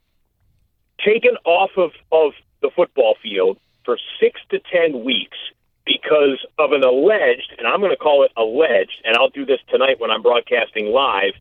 taken 1.04 1.36
off 1.44 1.70
of, 1.78 1.92
of 2.12 2.32
the 2.60 2.70
football 2.76 3.16
field 3.22 3.58
for 3.90 3.98
six 4.20 4.40
to 4.50 4.60
ten 4.72 5.02
weeks 5.02 5.36
because 5.84 6.46
of 6.60 6.70
an 6.70 6.84
alleged, 6.84 7.52
and 7.58 7.66
I'm 7.66 7.80
going 7.80 7.90
to 7.90 7.96
call 7.96 8.22
it 8.22 8.30
alleged, 8.36 9.02
and 9.04 9.16
I'll 9.16 9.30
do 9.30 9.44
this 9.44 9.58
tonight 9.68 9.98
when 9.98 10.12
I'm 10.12 10.22
broadcasting 10.22 10.86
live, 10.86 11.32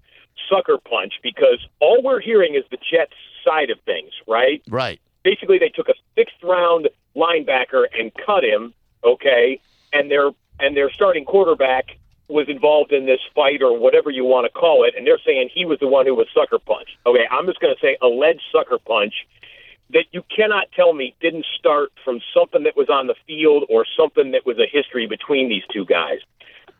sucker 0.50 0.80
punch, 0.80 1.20
because 1.22 1.64
all 1.80 2.02
we're 2.02 2.22
hearing 2.22 2.56
is 2.56 2.64
the 2.72 2.78
Jets 2.78 3.14
side 3.46 3.70
of 3.70 3.80
things, 3.82 4.12
right? 4.28 4.64
Right. 4.68 5.00
basically 5.24 5.60
they 5.60 5.70
took 5.70 5.90
a 5.90 5.94
sixth 6.16 6.42
round 6.42 6.90
linebacker 7.16 7.86
and 7.94 8.12
cut 8.26 8.44
him, 8.44 8.74
okay, 9.04 9.62
and 9.94 10.10
their 10.10 10.32
and 10.60 10.76
their 10.76 10.92
starting 10.92 11.26
quarterback 11.26 11.98
was 12.30 12.50
involved 12.50 12.92
in 12.92 13.06
this 13.06 13.20
fight 13.36 13.62
or 13.62 13.78
whatever 13.78 14.10
you 14.10 14.26
want 14.26 14.52
to 14.52 14.60
call 14.60 14.86
it, 14.86 14.96
and 14.98 15.06
they're 15.06 15.22
saying 15.24 15.52
he 15.54 15.66
was 15.66 15.78
the 15.80 15.88
one 15.88 16.08
who 16.08 16.16
was 16.16 16.26
sucker 16.34 16.58
punched. 16.58 16.98
Okay, 17.06 17.28
I'm 17.30 17.46
just 17.46 17.60
going 17.60 17.76
to 17.76 17.80
say 17.80 17.96
alleged 18.02 18.42
sucker 18.52 18.80
punch 18.80 19.14
that 19.92 20.06
you 20.12 20.24
cannot 20.36 20.72
tell 20.76 20.94
me 20.94 21.16
didn't 21.20 21.46
start 21.58 21.92
from 22.04 22.20
something 22.34 22.64
that 22.64 22.76
was 22.76 22.90
on 22.90 23.08
the 23.08 23.16
field 23.26 23.64
or 23.70 23.86
something 23.98 24.32
that 24.32 24.46
was 24.46 24.58
a 24.60 24.68
history 24.72 25.08
between 25.08 25.50
these 25.50 25.64
two 25.74 25.86
guys. 25.86 26.20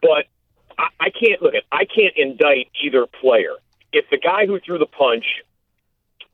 But 0.02 0.26
I, 0.78 0.88
I 1.00 1.10
can't 1.10 1.42
look 1.42 1.56
at 1.56 1.64
I 1.72 1.86
can't 1.86 2.16
indict 2.16 2.70
either 2.84 3.06
player. 3.22 3.56
If 3.92 4.06
the 4.12 4.18
guy 4.18 4.46
who 4.46 4.60
threw 4.60 4.78
the 4.78 4.86
punch 4.86 5.26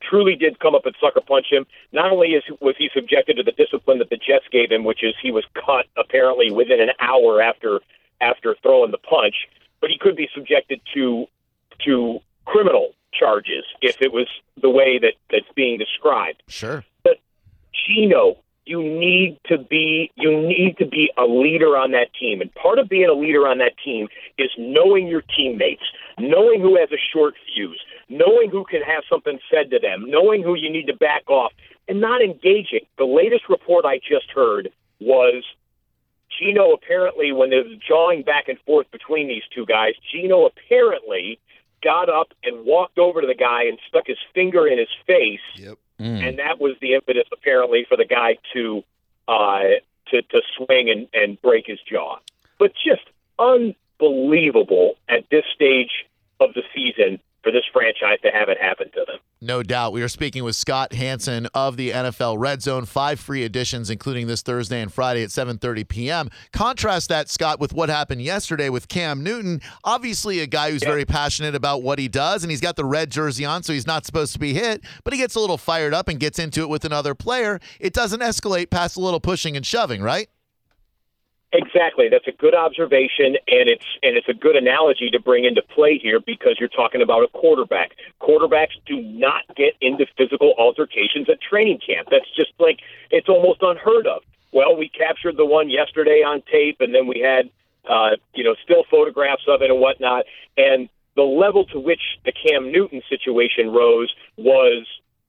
truly 0.01 0.36
did 0.36 0.60
come 0.60 0.75
up 0.75 0.86
and 0.86 0.96
sucker 1.00 1.22
punch 1.22 1.48
him. 1.50 1.65
Not 1.91 2.12
only 2.12 2.29
is 2.29 2.44
was 2.62 2.75
he 2.77 2.89
subjected 2.94 3.38
to 3.38 3.44
the 3.44 3.51
discipline 3.51 4.00
that 4.00 4.10
the 4.10 4.17
Jets 4.17 4.46
gave 4.51 4.72
him, 4.72 4.84
which 4.84 5.03
is 5.03 5.13
he 5.22 5.32
was 5.32 5.46
cut 5.53 5.86
apparently 5.98 6.51
within 6.51 6.79
an 6.79 6.89
hour 7.00 7.41
after 7.41 7.79
after 8.22 8.55
throwing 8.62 8.91
the 8.91 8.98
punch, 8.98 9.36
but 9.82 9.89
he 9.89 9.98
could 9.98 10.15
be 10.15 10.29
subjected 10.34 10.82
to 10.94 11.25
to 11.86 12.20
criminal 12.46 12.94
charges 13.13 13.63
if 13.82 14.01
it 14.01 14.12
was 14.12 14.27
the 14.62 14.70
way 14.70 15.00
that 15.00 15.13
that's 15.32 15.45
being 15.56 15.78
described. 15.78 16.44
Sure. 16.48 16.84
But 17.04 17.18
Geno, 17.74 18.38
you 18.66 18.82
need 18.82 19.40
to 19.46 19.58
be 19.58 20.12
you 20.16 20.32
need 20.42 20.78
to 20.80 20.86
be 20.86 21.12
a 21.18 21.26
leader 21.26 21.78
on 21.78 21.92
that 21.92 22.14
team. 22.20 22.42
And 22.42 22.54
part 22.56 22.80
of 22.80 22.90
being 22.90 23.10
a 23.10 23.14
leader 23.14 23.48
on 23.48 23.60
that 23.60 23.74
team 23.84 24.08
is 24.38 24.50
knowing 24.58 25.08
your 25.08 25.22
teammates, 25.22 25.84
knowing 26.20 26.62
who 26.62 26.78
has 26.78 26.90
a 26.92 27.02
short 27.14 27.36
fuse, 27.54 27.80
knowing 28.10 28.50
who 28.50 28.66
can 28.66 28.82
have 28.82 29.04
something 29.10 29.40
said 29.52 29.70
to 29.72 29.80
them, 29.80 30.06
knowing 30.08 30.44
who 30.44 30.56
you 30.56 30.70
need 30.72 30.88
to 30.88 30.96
back 30.96 31.30
off, 31.30 31.54
and 31.88 32.02
not 32.02 32.22
engaging. 32.22 32.86
The 32.98 33.06
latest 33.06 33.44
report 33.50 33.86
I 33.86 34.00
just 34.00 34.32
heard 34.34 34.72
was 35.00 35.44
Geno 36.40 36.74
apparently 36.74 37.32
when 37.32 37.50
they 37.52 37.58
was 37.58 37.78
jawing 37.88 38.24
back 38.24 38.48
and 38.48 38.58
forth 38.66 38.90
between 38.92 39.28
these 39.28 39.44
two 39.54 39.66
guys, 39.66 39.94
Geno 40.12 40.46
apparently 40.46 41.40
got 41.86 42.10
up 42.10 42.30
and 42.44 42.65
walked 42.65 42.98
over 42.98 43.22
to 43.22 43.27
the 43.27 43.36
guy 43.50 43.62
and 43.70 43.77
stuck 43.88 44.08
his 44.08 44.18
finger 44.34 44.68
in 44.68 44.77
his 44.77 44.94
face 45.08 45.48
Yep. 45.56 45.77
Mm. 46.01 46.27
and 46.27 46.39
that 46.39 46.60
was 46.60 46.74
the 46.82 46.94
impetus 46.94 47.27
apparently 47.32 47.86
for 47.88 47.96
the 47.96 48.04
guy 48.06 48.32
to 48.54 48.84
uh, 49.30 49.62
to 50.10 50.22
to 50.34 50.42
swing 50.58 50.89
and, 50.89 51.08
and 51.13 51.42
break 51.42 51.65
his 51.68 51.80
jaw. 51.89 52.18
But 52.60 52.74
just 52.89 53.06
unbelievable 53.39 54.96
at 55.10 55.24
this 55.30 55.46
stage 55.54 56.06
of 56.39 56.54
the 56.54 56.63
season 56.74 57.20
for 57.44 57.51
this 57.51 57.63
franchise 57.72 58.20
to 58.24 58.32
have 58.32 58.50
it 58.50 58.60
happen 58.60 58.89
to 58.92 59.06
them. 59.08 59.20
No 59.46 59.62
doubt. 59.62 59.94
We 59.94 60.02
are 60.02 60.08
speaking 60.08 60.44
with 60.44 60.56
Scott 60.56 60.92
Hanson 60.94 61.48
of 61.54 61.78
the 61.78 61.92
NFL 61.92 62.40
Red 62.40 62.64
Zone. 62.64 62.86
Five 62.86 63.20
free 63.20 63.44
editions, 63.44 63.92
including 63.92 64.25
this 64.25 64.42
Thursday 64.42 64.82
and 64.82 64.92
Friday 64.92 65.22
at 65.22 65.30
7:30 65.30 65.88
p.m. 65.88 66.30
Contrast 66.52 67.10
that, 67.10 67.30
Scott, 67.30 67.60
with 67.60 67.72
what 67.72 67.88
happened 67.88 68.24
yesterday 68.24 68.70
with 68.70 68.88
Cam 68.88 69.22
Newton. 69.22 69.62
Obviously, 69.84 70.40
a 70.40 70.48
guy 70.48 70.72
who's 70.72 70.84
very 70.84 71.06
passionate 71.06 71.54
about 71.54 71.84
what 71.84 72.00
he 72.00 72.08
does, 72.08 72.44
and 72.44 72.50
he's 72.50 72.60
got 72.60 72.75
the 72.75 72.86
red 72.86 73.12
jersey 73.12 73.46
on, 73.46 73.62
so 73.62 73.72
he's 73.72 73.86
not 73.86 74.04
supposed 74.04 74.34
to 74.34 74.40
be 74.40 74.56
hit. 74.56 74.84
But 75.04 75.14
he 75.14 75.20
gets 75.20 75.36
a 75.36 75.40
little 75.40 75.60
fired 75.60 75.94
up 75.94 76.08
and 76.08 76.20
gets 76.20 76.40
into 76.40 76.62
it 76.62 76.70
with 76.70 76.84
another 76.84 77.14
player. 77.14 77.60
It 77.80 77.94
doesn't 77.94 78.22
escalate 78.22 78.72
past 78.72 78.98
a 78.98 79.00
little 79.00 79.20
pushing 79.20 79.56
and 79.56 79.64
shoving, 79.64 80.02
right? 80.02 80.28
Exactly. 81.56 82.10
That's 82.10 82.28
a 82.28 82.34
good 82.34 82.54
observation, 82.54 83.38
and 83.48 83.70
it's 83.70 83.86
and 84.04 84.18
it's 84.18 84.28
a 84.28 84.34
good 84.34 84.58
analogy 84.58 85.10
to 85.10 85.20
bring 85.20 85.46
into 85.46 85.62
play 85.62 85.98
here 85.98 86.20
because 86.20 86.58
you're 86.60 86.68
talking 86.68 87.02
about 87.02 87.24
a 87.24 87.28
quarterback. 87.30 87.92
Quarterbacks 88.22 88.76
do 88.86 89.02
not 89.02 89.44
get 89.56 89.74
into 89.80 90.06
physical 90.18 90.54
altercations 90.58 91.30
at 91.30 91.40
training 91.40 91.80
camp. 91.86 92.10
That's 92.12 92.30
just 92.36 92.52
like 92.60 92.80
it's 93.10 93.30
almost 93.30 93.60
unheard 93.62 94.06
of. 94.06 94.22
Well, 94.52 94.76
we 94.76 94.90
captured 94.90 95.38
the 95.38 95.46
one 95.46 95.70
yesterday 95.70 96.24
on 96.28 96.44
tape, 96.52 96.78
and 96.82 96.94
then 96.94 97.08
we 97.08 97.22
had 97.22 97.50
uh, 97.90 98.18
you 98.34 98.44
know 98.44 98.56
still 98.62 98.84
photographs 98.92 99.44
of 99.48 99.62
it 99.62 99.72
and 99.72 99.80
whatnot. 99.80 100.26
And 100.58 100.90
the 101.16 101.24
level 101.24 101.64
to 101.68 101.80
which 101.80 102.02
the 102.26 102.34
Cam 102.34 102.70
Newton 102.70 103.02
situation 103.08 103.72
rose 103.72 104.14
was 104.36 104.86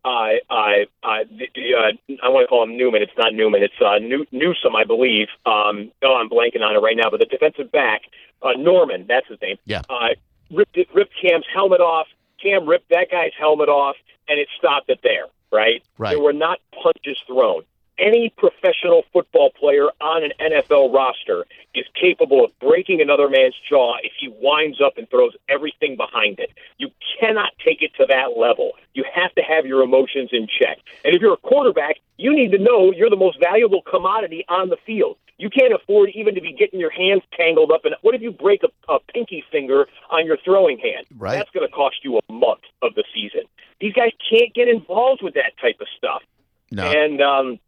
I, 0.09 0.87
I, 1.03 1.25
the- 1.25 1.49
the, 1.55 1.75
uh, 1.75 2.15
I 2.23 2.29
want 2.29 2.45
to 2.45 2.49
call 2.49 2.63
him 2.63 2.77
Newman. 2.77 3.03
It's 3.03 3.13
not 3.19 3.35
Newman. 3.35 3.63
It's 3.63 3.75
uh, 3.85 3.99
New- 3.99 4.27
Newsom, 4.33 4.77
I 4.77 4.85
believe. 4.85 5.29
Um, 5.45 5.91
oh, 6.03 6.17
I'm 6.17 6.29
blanking 6.29 6.63
on 6.63 6.75
it 6.77 6.79
right 6.81 6.97
now. 6.97 7.11
But 7.11 7.21
the 7.21 7.27
defensive 7.27 7.71
back, 7.73 8.03
uh, 8.43 8.53
Norman, 8.57 9.07
that's 9.09 9.27
his 9.29 9.39
name. 9.43 9.57
Yeah. 9.67 9.83
Uh, 9.91 10.11
ripped 10.51 10.77
it, 10.77 10.89
ripped 10.95 11.15
Cam's 11.21 11.47
helmet 11.53 11.81
off. 11.81 12.07
Cam 12.43 12.67
ripped 12.69 12.91
that 12.91 13.11
guy's 13.11 13.33
helmet 13.39 13.69
off, 13.69 13.97
and 14.29 14.39
it 14.39 14.49
stopped 14.59 14.89
it 14.91 15.01
there. 15.03 15.25
Right. 15.53 15.83
Right. 15.99 16.11
There 16.11 16.21
were 16.23 16.33
not 16.33 16.59
punches 16.83 17.19
thrown. 17.27 17.63
Any 17.99 18.33
professional 18.37 19.05
football 19.13 19.51
player 19.51 19.87
on 20.01 20.23
an 20.23 20.33
NFL 20.41 20.93
roster 20.93 21.47
is 21.75 21.87
capable 21.99 22.45
of 22.45 22.51
breaking 22.59 23.01
another 23.01 23.29
man's 23.29 23.55
jaw 23.69 23.95
if 24.03 24.13
he 24.19 24.29
winds 24.29 24.81
up 24.85 24.99
and 24.99 25.09
throws 25.09 25.35
everything 25.49 25.97
behind 25.97 26.39
it. 26.39 26.51
You 26.77 26.91
cannot 27.19 27.53
take 27.65 27.81
it 27.81 27.93
to 27.97 28.07
that 28.09 28.39
level. 28.39 28.73
You 28.95 29.05
have 29.15 29.35
to 29.35 29.43
have 29.43 29.65
your 29.65 29.83
emotions 29.83 30.31
in 30.33 30.47
check. 30.47 30.79
And 31.05 31.15
if 31.15 31.23
you're 31.23 31.35
a 31.35 31.39
quarterback, 31.39 31.97
you 32.19 32.35
need 32.35 32.53
to 32.53 32.59
know 32.59 32.93
you're 32.93 33.11
the 33.11 33.17
most 33.17 33.39
valuable 33.41 33.83
commodity 33.83 34.45
on 34.49 34.69
the 34.69 34.77
field. 34.85 35.17
You 35.39 35.51
can't 35.51 35.73
afford 35.73 36.11
even 36.15 36.35
to 36.35 36.41
be 36.41 36.53
getting 36.53 36.81
your 36.81 36.91
hands 36.91 37.23
tangled 37.37 37.71
up. 37.71 37.85
And 37.85 37.95
what 38.01 38.15
if 38.15 38.23
you 38.23 38.31
break 38.31 38.63
a, 38.63 38.93
a 38.93 38.99
pinky 39.13 39.45
finger 39.51 39.87
on 40.11 40.25
your 40.25 40.39
throwing 40.45 40.79
hand? 40.79 41.07
Right. 41.17 41.37
That's 41.37 41.51
going 41.51 41.67
to 41.67 41.73
cost 41.73 41.97
you 42.03 42.19
a 42.19 42.33
month 42.33 42.63
of 42.83 42.95
the 42.95 43.05
season. 43.15 43.43
These 43.81 43.93
guys 43.93 44.13
can't 44.31 44.55
get 44.55 44.69
involved 44.69 45.23
with 45.23 45.35
that 45.35 45.53
type 45.61 45.77
of 45.81 45.87
stuff. 45.97 46.23
No. 46.71 46.91
And 46.91 47.21
um, 47.21 47.59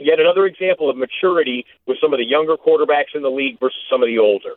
yet 0.00 0.20
another 0.20 0.46
example 0.46 0.90
of 0.90 0.96
maturity 0.96 1.64
with 1.86 1.98
some 2.00 2.12
of 2.12 2.18
the 2.18 2.24
younger 2.24 2.56
quarterbacks 2.56 3.14
in 3.14 3.22
the 3.22 3.30
league 3.30 3.58
versus 3.60 3.80
some 3.90 4.02
of 4.02 4.08
the 4.08 4.18
older. 4.18 4.54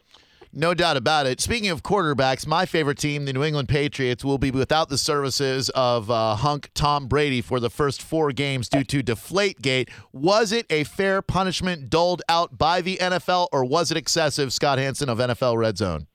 No 0.53 0.73
doubt 0.73 0.97
about 0.97 1.27
it. 1.27 1.39
Speaking 1.39 1.69
of 1.69 1.81
quarterbacks, 1.81 2.45
my 2.45 2.65
favorite 2.65 2.97
team, 2.97 3.23
the 3.23 3.31
New 3.31 3.43
England 3.43 3.69
Patriots, 3.69 4.25
will 4.25 4.37
be 4.37 4.51
without 4.51 4.89
the 4.89 4.97
services 4.97 5.69
of 5.69 6.11
uh, 6.11 6.35
hunk 6.35 6.69
Tom 6.73 7.07
Brady 7.07 7.39
for 7.39 7.61
the 7.61 7.69
first 7.69 8.01
four 8.01 8.33
games 8.33 8.67
due 8.67 8.83
to 8.83 9.01
Deflategate. 9.01 9.89
Was 10.11 10.51
it 10.51 10.65
a 10.69 10.83
fair 10.83 11.21
punishment 11.21 11.89
doled 11.89 12.21
out 12.27 12.57
by 12.57 12.81
the 12.81 12.97
NFL, 12.97 13.47
or 13.53 13.63
was 13.63 13.91
it 13.91 13.97
excessive? 13.97 14.51
Scott 14.51 14.77
Hansen 14.77 15.07
of 15.07 15.19
NFL 15.19 15.57
Red 15.57 15.77
Zone. 15.77 16.07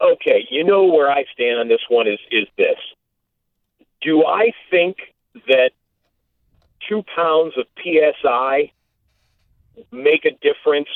Okay, 0.00 0.44
you 0.50 0.64
know 0.64 0.84
where 0.84 1.08
I 1.08 1.24
stand 1.32 1.60
on 1.60 1.68
this 1.68 1.82
one 1.88 2.08
is 2.08 2.18
is 2.32 2.48
this. 2.58 2.78
Do 4.00 4.24
I 4.26 4.50
think 4.70 4.96
that 5.46 5.70
two 6.92 7.02
pounds 7.14 7.54
of 7.56 7.66
PSI 7.82 8.72
make 9.90 10.24
a 10.24 10.32
difference, 10.42 10.88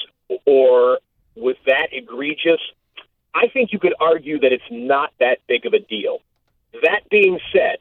or 0.45 0.99
was 1.35 1.57
that 1.67 1.89
egregious? 1.93 2.61
I 3.35 3.49
think 3.49 3.73
you 3.73 3.79
could 3.79 3.95
argue 4.01 4.39
that 4.41 4.53
it's 4.53 4.65
not 4.71 5.13
that 5.21 5.39
big 5.47 5.67
of 5.67 5.73
a 5.73 5.79
deal. 5.79 6.19
That 6.83 7.09
being 7.11 7.39
said, 7.53 7.79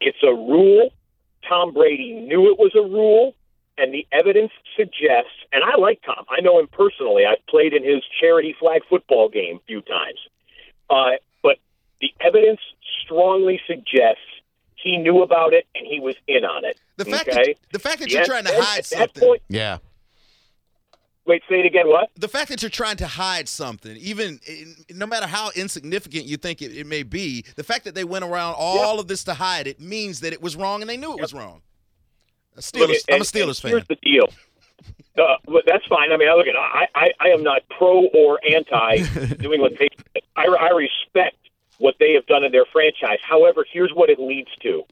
it's 0.00 0.22
a 0.22 0.32
rule. 0.32 0.90
Tom 1.48 1.72
Brady 1.72 2.12
knew 2.12 2.50
it 2.50 2.58
was 2.58 2.72
a 2.74 2.82
rule, 2.82 3.34
and 3.78 3.92
the 3.92 4.06
evidence 4.12 4.52
suggests, 4.76 5.34
and 5.52 5.62
I 5.64 5.76
like 5.76 6.00
Tom. 6.04 6.24
I 6.30 6.40
know 6.40 6.58
him 6.58 6.68
personally. 6.68 7.24
I've 7.24 7.44
played 7.46 7.72
in 7.72 7.84
his 7.84 8.02
charity 8.20 8.54
flag 8.58 8.82
football 8.88 9.28
game 9.28 9.56
a 9.56 9.66
few 9.66 9.80
times. 9.82 10.18
Uh, 10.88 11.18
but 11.42 11.58
the 12.00 12.12
evidence 12.20 12.60
strongly 13.04 13.60
suggests 13.66 14.22
he 14.86 14.96
knew 14.98 15.22
about 15.22 15.52
it 15.52 15.66
and 15.74 15.86
he 15.86 15.98
was 16.00 16.14
in 16.28 16.44
on 16.44 16.64
it. 16.64 16.78
The 16.96 17.04
fact 17.04 17.28
okay? 17.28 17.54
that 17.54 17.72
the 17.72 17.78
fact 17.78 17.98
that 18.00 18.10
Yeah, 18.10 18.18
you're 18.18 18.26
trying 18.26 18.44
to 18.44 18.52
hide 18.52 18.78
at 18.78 18.84
that 18.84 18.98
something. 18.98 19.22
point- 19.22 19.42
Yeah. 19.48 19.78
wait, 21.26 21.42
say 21.48 21.60
it 21.60 21.66
again. 21.66 21.88
What? 21.88 22.10
the 22.16 22.28
fact 22.28 22.48
that 22.50 22.62
you're 22.62 22.70
trying 22.70 22.96
to 22.98 23.06
hide 23.06 23.48
something, 23.48 23.96
even 23.96 24.38
no 24.90 25.06
matter 25.06 25.26
how 25.26 25.50
insignificant 25.56 26.24
you 26.24 26.36
think 26.36 26.62
it, 26.62 26.76
it 26.76 26.86
may 26.86 27.02
be, 27.02 27.44
the 27.56 27.64
fact 27.64 27.84
that 27.84 27.94
they 27.94 28.04
went 28.04 28.24
around 28.24 28.54
all 28.58 29.00
of 29.00 29.08
this 29.08 29.24
to 29.24 29.34
hide 29.34 29.66
it 29.66 29.80
means 29.80 30.20
that 30.20 30.32
it 30.32 30.40
was 30.40 30.54
wrong 30.56 30.80
and 30.82 30.88
they 30.88 30.96
knew 30.96 31.12
it 31.12 31.20
was 31.20 31.34
wrong. 31.34 31.62
A 32.56 32.60
Steelers, 32.60 32.88
Look, 32.88 32.96
I'm 33.10 33.20
a 33.20 33.24
Steelers 33.24 33.60
fan. 33.60 33.72
Here's 33.72 33.86
the 33.88 33.96
deal. 34.02 34.28
Uh, 35.18 35.36
but 35.46 35.64
that's 35.66 35.84
fine. 35.86 36.12
I 36.12 36.16
mean, 36.18 36.28
I 36.28 36.34
look 36.34 36.46
at 36.46 36.54
I, 36.56 36.86
I, 36.94 37.10
I 37.20 37.28
am 37.28 37.42
not 37.42 37.62
pro 37.70 38.04
or 38.14 38.38
anti 38.48 38.96
New 39.40 39.52
England 39.52 39.76
Patriots. 39.78 40.28
I, 40.36 40.44
I 40.46 40.68
respect 40.70 41.36
what 41.78 41.96
they 41.98 42.14
have 42.14 42.26
done 42.26 42.44
in 42.44 42.52
their 42.52 42.64
franchise. 42.64 43.18
However, 43.22 43.64
here's 43.70 43.92
what 43.92 44.10
it 44.10 44.18
leads 44.18 44.50
to. 44.62 44.84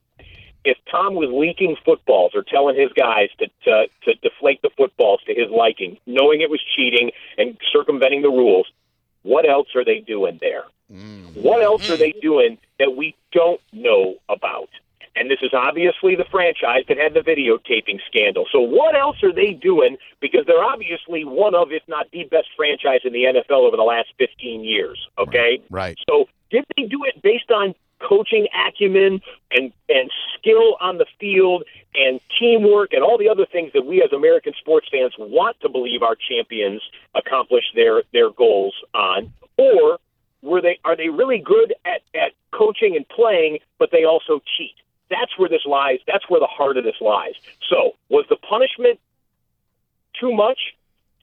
If 0.64 0.79
Tom 0.91 1.14
was 1.14 1.29
leaking 1.31 1.76
footballs 1.85 2.33
or 2.35 2.43
telling 2.43 2.79
his 2.79 2.91
guys 2.93 3.29
to, 3.38 3.49
to 3.64 3.87
to 4.05 4.14
deflate 4.23 4.62
the 4.62 4.71
footballs 4.76 5.21
to 5.26 5.35
his 5.35 5.50
liking, 5.50 5.99
knowing 6.07 6.41
it 6.41 6.49
was 6.49 6.61
cheating 6.75 7.11
and 7.37 7.59
circumventing 7.71 8.23
the 8.23 8.31
rules, 8.31 8.67
what 9.23 9.49
else 9.49 9.69
are 9.75 9.85
they 9.85 10.00
doing 10.00 10.38
there? 10.41 10.64
Mm. 10.91 11.43
What 11.43 11.62
else 11.62 11.91
are 11.91 11.97
they 11.97 12.12
mm. 12.12 12.21
doing 12.23 12.59
that 12.79 12.97
we 12.97 13.14
don't 13.33 13.61
know 13.73 14.17
about? 14.29 14.71
And 15.17 15.31
this 15.31 15.38
is 15.43 15.53
obviously 15.55 16.17
the 16.17 16.25
franchise 16.31 16.85
that 16.88 16.99
had 16.99 17.14
the 17.14 17.21
videotaping 17.21 18.00
scandal. 18.09 18.47
So 18.50 18.61
what 18.61 18.97
else 18.97 19.23
are 19.23 19.33
they 19.33 19.53
doing? 19.53 19.97
Because 20.21 20.45
they're 20.47 20.64
obviously 20.64 21.25
one 21.25 21.55
of, 21.55 21.71
if 21.71 21.83
not 21.87 22.11
the 22.11 22.25
best 22.25 22.49
franchise 22.57 23.00
in 23.05 23.12
the 23.12 23.25
NFL 23.25 23.67
over 23.67 23.76
the 23.76 23.85
last 23.85 24.09
15 24.19 24.64
years. 24.64 25.09
Okay? 25.19 25.62
Right. 25.71 25.97
So 26.09 26.29
did 26.55 26.65
they 26.77 26.85
do 26.85 27.05
it 27.05 27.21
based 27.23 27.51
on 27.51 27.75
coaching 28.01 28.47
acumen 28.67 29.21
and 29.51 29.73
and 29.89 30.11
skill 30.39 30.77
on 30.81 30.99
the 30.99 31.07
field 31.19 31.65
and 31.95 32.21
teamwork 32.39 32.93
and 32.93 33.03
all 33.03 33.19
the 33.19 33.29
other 33.29 33.47
things 33.47 33.73
that 33.73 33.85
we 33.85 34.03
as 34.03 34.13
American 34.13 34.53
sports 34.61 34.87
fans 34.91 35.13
want 35.19 35.59
to 35.61 35.69
believe 35.69 36.03
our 36.03 36.17
champions 36.17 36.83
accomplish 37.15 37.65
their 37.75 38.03
their 38.13 38.31
goals 38.31 38.75
on, 38.95 39.33
or 39.57 39.99
were 40.43 40.61
they 40.61 40.79
are 40.85 40.97
they 40.97 41.09
really 41.09 41.39
good 41.39 41.75
at 41.85 42.03
at 42.15 42.33
coaching 42.53 42.95
and 42.97 43.09
playing, 43.09 43.59
but 43.79 43.91
they 43.91 44.05
also 44.05 44.41
cheat? 44.57 44.77
That's 45.11 45.37
where 45.37 45.49
this 45.49 45.67
lies. 45.67 45.99
That's 46.07 46.29
where 46.29 46.41
the 46.41 46.47
heart 46.47 46.77
of 46.77 46.85
this 46.85 47.01
lies. 47.01 47.35
So 47.69 47.93
was 48.09 48.27
the 48.29 48.37
punishment 48.37 49.01
too 50.21 50.33
much? 50.33 50.59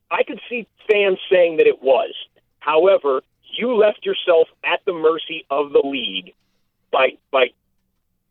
I 0.10 0.24
could 0.24 0.42
see 0.50 0.68
fans 0.90 1.20
saying 1.32 1.58
that 1.58 1.68
it 1.68 1.82
was. 1.82 2.14
However, 2.60 3.22
you 3.62 3.76
left 3.76 4.06
yourself 4.06 4.48
at 4.66 4.84
the 4.86 4.94
mercy 4.94 5.46
of 5.50 5.72
the 5.72 5.82
league 5.86 6.34
by 6.92 7.12
by 7.32 7.52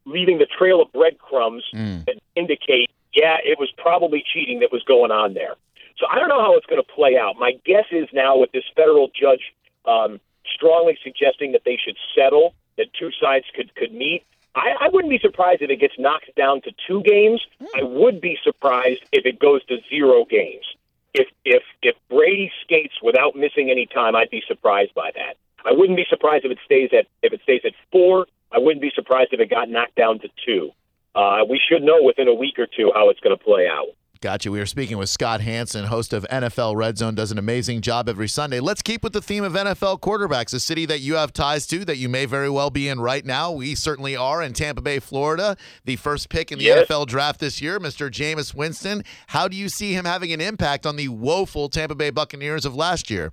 leaving 0.04 0.38
the 0.38 0.46
trail 0.46 0.82
of 0.82 0.92
breadcrumbs 0.92 1.64
that 2.06 2.16
indicate, 2.34 2.90
yeah, 3.14 3.36
it 3.44 3.58
was 3.58 3.70
probably 3.78 4.24
cheating 4.32 4.60
that 4.60 4.72
was 4.72 4.82
going 4.82 5.10
on 5.10 5.34
there. 5.34 5.54
So 5.98 6.06
I 6.10 6.18
don't 6.18 6.28
know 6.28 6.40
how 6.40 6.56
it's 6.56 6.66
going 6.66 6.82
to 6.82 6.92
play 6.92 7.16
out. 7.16 7.36
My 7.38 7.52
guess 7.64 7.84
is 7.92 8.08
now 8.12 8.36
with 8.36 8.50
this 8.52 8.64
federal 8.74 9.08
judge 9.08 9.54
um, 9.84 10.20
strongly 10.54 10.98
suggesting 11.02 11.52
that 11.52 11.62
they 11.64 11.78
should 11.82 11.96
settle, 12.16 12.54
that 12.76 12.86
two 12.98 13.10
sides 13.20 13.46
could 13.54 13.74
could 13.74 13.92
meet. 13.92 14.24
I, 14.54 14.74
I 14.80 14.88
wouldn't 14.88 15.10
be 15.10 15.18
surprised 15.20 15.62
if 15.62 15.70
it 15.70 15.76
gets 15.76 15.94
knocked 15.98 16.34
down 16.36 16.60
to 16.62 16.72
two 16.88 17.02
games. 17.02 17.40
I 17.76 17.84
would 17.84 18.20
be 18.20 18.36
surprised 18.42 19.02
if 19.12 19.24
it 19.24 19.38
goes 19.38 19.64
to 19.66 19.78
zero 19.88 20.24
games. 20.24 20.64
If 21.14 21.28
if 21.44 21.62
if 21.82 21.96
Brady 22.08 22.50
skates 22.62 22.94
without 23.02 23.34
missing 23.34 23.70
any 23.70 23.86
time, 23.86 24.14
I'd 24.14 24.30
be 24.30 24.42
surprised 24.46 24.94
by 24.94 25.10
that. 25.14 25.36
I 25.64 25.72
wouldn't 25.72 25.96
be 25.96 26.06
surprised 26.08 26.44
if 26.44 26.52
it 26.52 26.58
stays 26.64 26.90
at 26.92 27.06
if 27.22 27.32
it 27.32 27.40
stays 27.42 27.62
at 27.64 27.72
four. 27.92 28.26
I 28.52 28.58
wouldn't 28.58 28.82
be 28.82 28.92
surprised 28.94 29.32
if 29.32 29.40
it 29.40 29.50
got 29.50 29.68
knocked 29.68 29.96
down 29.96 30.20
to 30.20 30.28
two. 30.46 30.70
Uh, 31.14 31.44
we 31.48 31.60
should 31.60 31.82
know 31.82 32.02
within 32.02 32.28
a 32.28 32.34
week 32.34 32.58
or 32.58 32.66
two 32.66 32.92
how 32.94 33.10
it's 33.10 33.20
going 33.20 33.36
to 33.36 33.42
play 33.42 33.66
out. 33.66 33.88
Gotcha. 34.22 34.50
We 34.50 34.60
are 34.60 34.66
speaking 34.66 34.98
with 34.98 35.08
Scott 35.08 35.40
Hanson, 35.40 35.86
host 35.86 36.12
of 36.12 36.26
NFL 36.30 36.76
Red 36.76 36.98
Zone, 36.98 37.14
does 37.14 37.32
an 37.32 37.38
amazing 37.38 37.80
job 37.80 38.06
every 38.06 38.28
Sunday. 38.28 38.60
Let's 38.60 38.82
keep 38.82 39.02
with 39.02 39.14
the 39.14 39.22
theme 39.22 39.42
of 39.44 39.54
NFL 39.54 40.00
quarterbacks, 40.00 40.52
a 40.52 40.60
city 40.60 40.84
that 40.84 41.00
you 41.00 41.14
have 41.14 41.32
ties 41.32 41.66
to 41.68 41.86
that 41.86 41.96
you 41.96 42.10
may 42.10 42.26
very 42.26 42.50
well 42.50 42.68
be 42.68 42.86
in 42.86 43.00
right 43.00 43.24
now. 43.24 43.50
We 43.50 43.74
certainly 43.74 44.14
are 44.16 44.42
in 44.42 44.52
Tampa 44.52 44.82
Bay, 44.82 44.98
Florida, 44.98 45.56
the 45.86 45.96
first 45.96 46.28
pick 46.28 46.52
in 46.52 46.58
the 46.58 46.66
Yes. 46.66 46.86
NFL 46.86 47.06
draft 47.06 47.40
this 47.40 47.62
year, 47.62 47.80
Mr. 47.80 48.10
Jameis 48.10 48.54
Winston. 48.54 49.04
How 49.28 49.48
do 49.48 49.56
you 49.56 49.70
see 49.70 49.94
him 49.94 50.04
having 50.04 50.34
an 50.34 50.40
impact 50.42 50.84
on 50.84 50.96
the 50.96 51.08
woeful 51.08 51.70
Tampa 51.70 51.94
Bay 51.94 52.10
Buccaneers 52.10 52.66
of 52.66 52.76
last 52.76 53.08
year? 53.08 53.32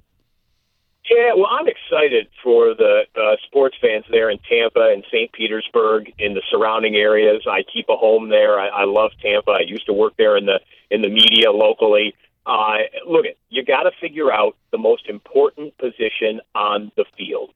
Yeah, 1.10 1.34
well, 1.36 1.48
I'm 1.48 1.68
excited 1.68 2.28
for 2.42 2.74
the 2.74 3.02
uh, 3.16 3.36
sports 3.46 3.76
fans 3.82 4.06
there 4.10 4.30
in 4.30 4.40
Tampa 4.50 4.90
and 4.94 5.04
St. 5.12 5.32
Petersburg 5.34 6.14
in 6.18 6.34
the 6.34 6.42
surrounding 6.50 6.96
areas. 6.96 7.44
I 7.46 7.64
keep 7.74 7.88
a 7.90 7.96
home 7.98 8.30
there. 8.30 8.58
I, 8.58 8.68
I 8.68 8.84
love 8.86 9.12
Tampa. 9.22 9.52
I 9.52 9.62
used 9.68 9.86
to 9.88 9.94
work 9.94 10.14
there 10.18 10.36
in 10.38 10.46
the 10.46 10.60
in 10.90 11.02
the 11.02 11.10
media 11.10 11.52
locally. 11.52 12.16
Uh, 12.46 12.78
look, 13.08 13.26
it 13.26 13.38
you 13.50 13.64
got 13.64 13.84
to 13.84 13.92
figure 14.00 14.32
out 14.32 14.56
the 14.72 14.78
most 14.78 15.08
important 15.08 15.78
position 15.78 16.42
on 16.56 16.92
the 16.96 17.06
field. 17.18 17.52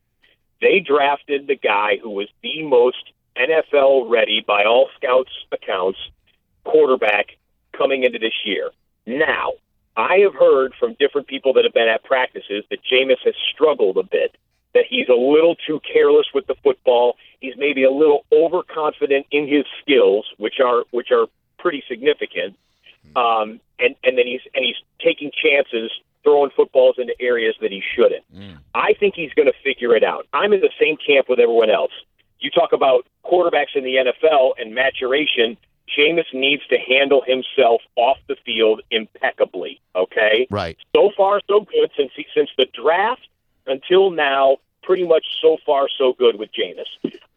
They 0.62 0.80
drafted 0.80 1.48
the 1.48 1.56
guy 1.56 1.98
who 2.02 2.12
was 2.12 2.28
the 2.44 2.64
most 2.64 3.12
NFL 3.38 4.10
ready 4.10 4.44
by 4.46 4.66
all 4.66 4.90
scouts' 4.98 5.32
accounts 5.52 6.00
quarterback 6.64 7.38
coming 7.76 8.04
into 8.04 8.20
this 8.20 8.34
year. 8.46 8.72
Now, 9.06 9.54
I 9.98 10.18
have 10.20 10.36
heard 10.36 10.74
from 10.80 10.96
different 11.00 11.28
people 11.28 11.54
that 11.54 11.64
have 11.66 11.74
been 11.74 11.88
at 11.88 12.04
practices 12.04 12.64
that 12.70 12.80
Jameis 12.84 13.20
has 13.26 13.34
struggled 13.54 13.98
a 13.98 14.04
bit, 14.04 14.36
that 14.74 14.86
he's 14.90 15.10
a 15.10 15.14
little 15.14 15.56
too 15.68 15.82
careless 15.82 16.28
with 16.34 16.48
the 16.48 16.56
football. 16.64 17.16
He's 17.40 17.56
maybe 17.58 17.84
a 17.84 17.92
little 17.92 18.26
overconfident 18.32 19.28
in 19.32 19.48
his 19.48 19.66
skills, 19.82 20.26
which 20.38 20.60
are 20.64 20.84
which 20.92 21.12
are 21.12 21.28
pretty 21.58 21.84
significant. 21.88 22.56
Um, 23.16 23.60
and 23.80 23.96
and 24.04 24.18
then 24.18 24.28
he's 24.28 24.42
and 24.54 24.64
he's 24.66 24.76
taking 25.04 25.32
chances 25.32 25.92
throwing 26.24 26.52
footballs 26.56 26.96
into 27.00 27.20
areas 27.20 27.56
that 27.62 27.72
he 27.72 27.82
shouldn't. 27.96 28.24
I 28.76 28.94
think 29.00 29.16
he's 29.16 29.34
going 29.34 29.48
to 29.48 29.58
figure 29.64 29.96
it 29.96 30.04
out. 30.04 30.28
I'm 30.34 30.54
in 30.54 30.62
the 30.62 30.70
same 30.80 30.96
camp 30.98 31.28
with 31.28 31.40
everyone 31.40 31.72
else. 31.72 31.92
You 32.40 32.52
talk 32.52 32.74
about 32.74 33.06
quarterbacks 33.26 33.76
in 33.76 33.84
the 33.84 33.96
NFL 33.96 34.52
and 34.60 34.76
maturation. 34.76 35.58
Jameis 35.98 36.32
needs 36.34 36.62
to 36.68 36.78
handle 36.78 37.24
himself 37.26 37.82
off 37.96 38.18
the 38.28 38.36
field 38.46 38.82
impeccably. 38.92 39.82
Okay, 39.96 40.48
Right. 40.50 40.78
so 40.96 41.12
far 41.18 41.42
so 41.50 41.62
good 41.62 41.90
since 41.98 42.12
he, 42.16 42.26
since 42.36 42.50
the 42.58 42.68
draft 42.74 43.28
until 43.68 44.12
now. 44.12 44.58
Pretty 44.84 45.06
much 45.08 45.26
so 45.44 45.58
far 45.64 45.88
so 45.96 46.14
good 46.14 46.40
with 46.40 46.50
Jameis. 46.54 46.88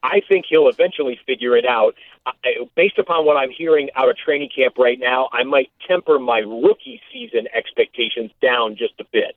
I 0.04 0.20
think 0.28 0.44
he'll 0.48 0.68
eventually 0.68 1.18
figure 1.26 1.56
it 1.56 1.64
out. 1.64 1.94
I, 2.26 2.34
based 2.76 2.98
upon 2.98 3.24
what 3.24 3.38
I'm 3.38 3.50
hearing 3.50 3.88
out 3.96 4.10
of 4.10 4.16
training 4.18 4.50
camp 4.54 4.76
right 4.78 4.98
now, 5.00 5.30
I 5.32 5.44
might 5.44 5.70
temper 5.88 6.18
my 6.18 6.40
rookie 6.40 7.00
season 7.10 7.48
expectations 7.54 8.30
down 8.42 8.76
just 8.76 8.92
a 9.00 9.04
bit. 9.10 9.34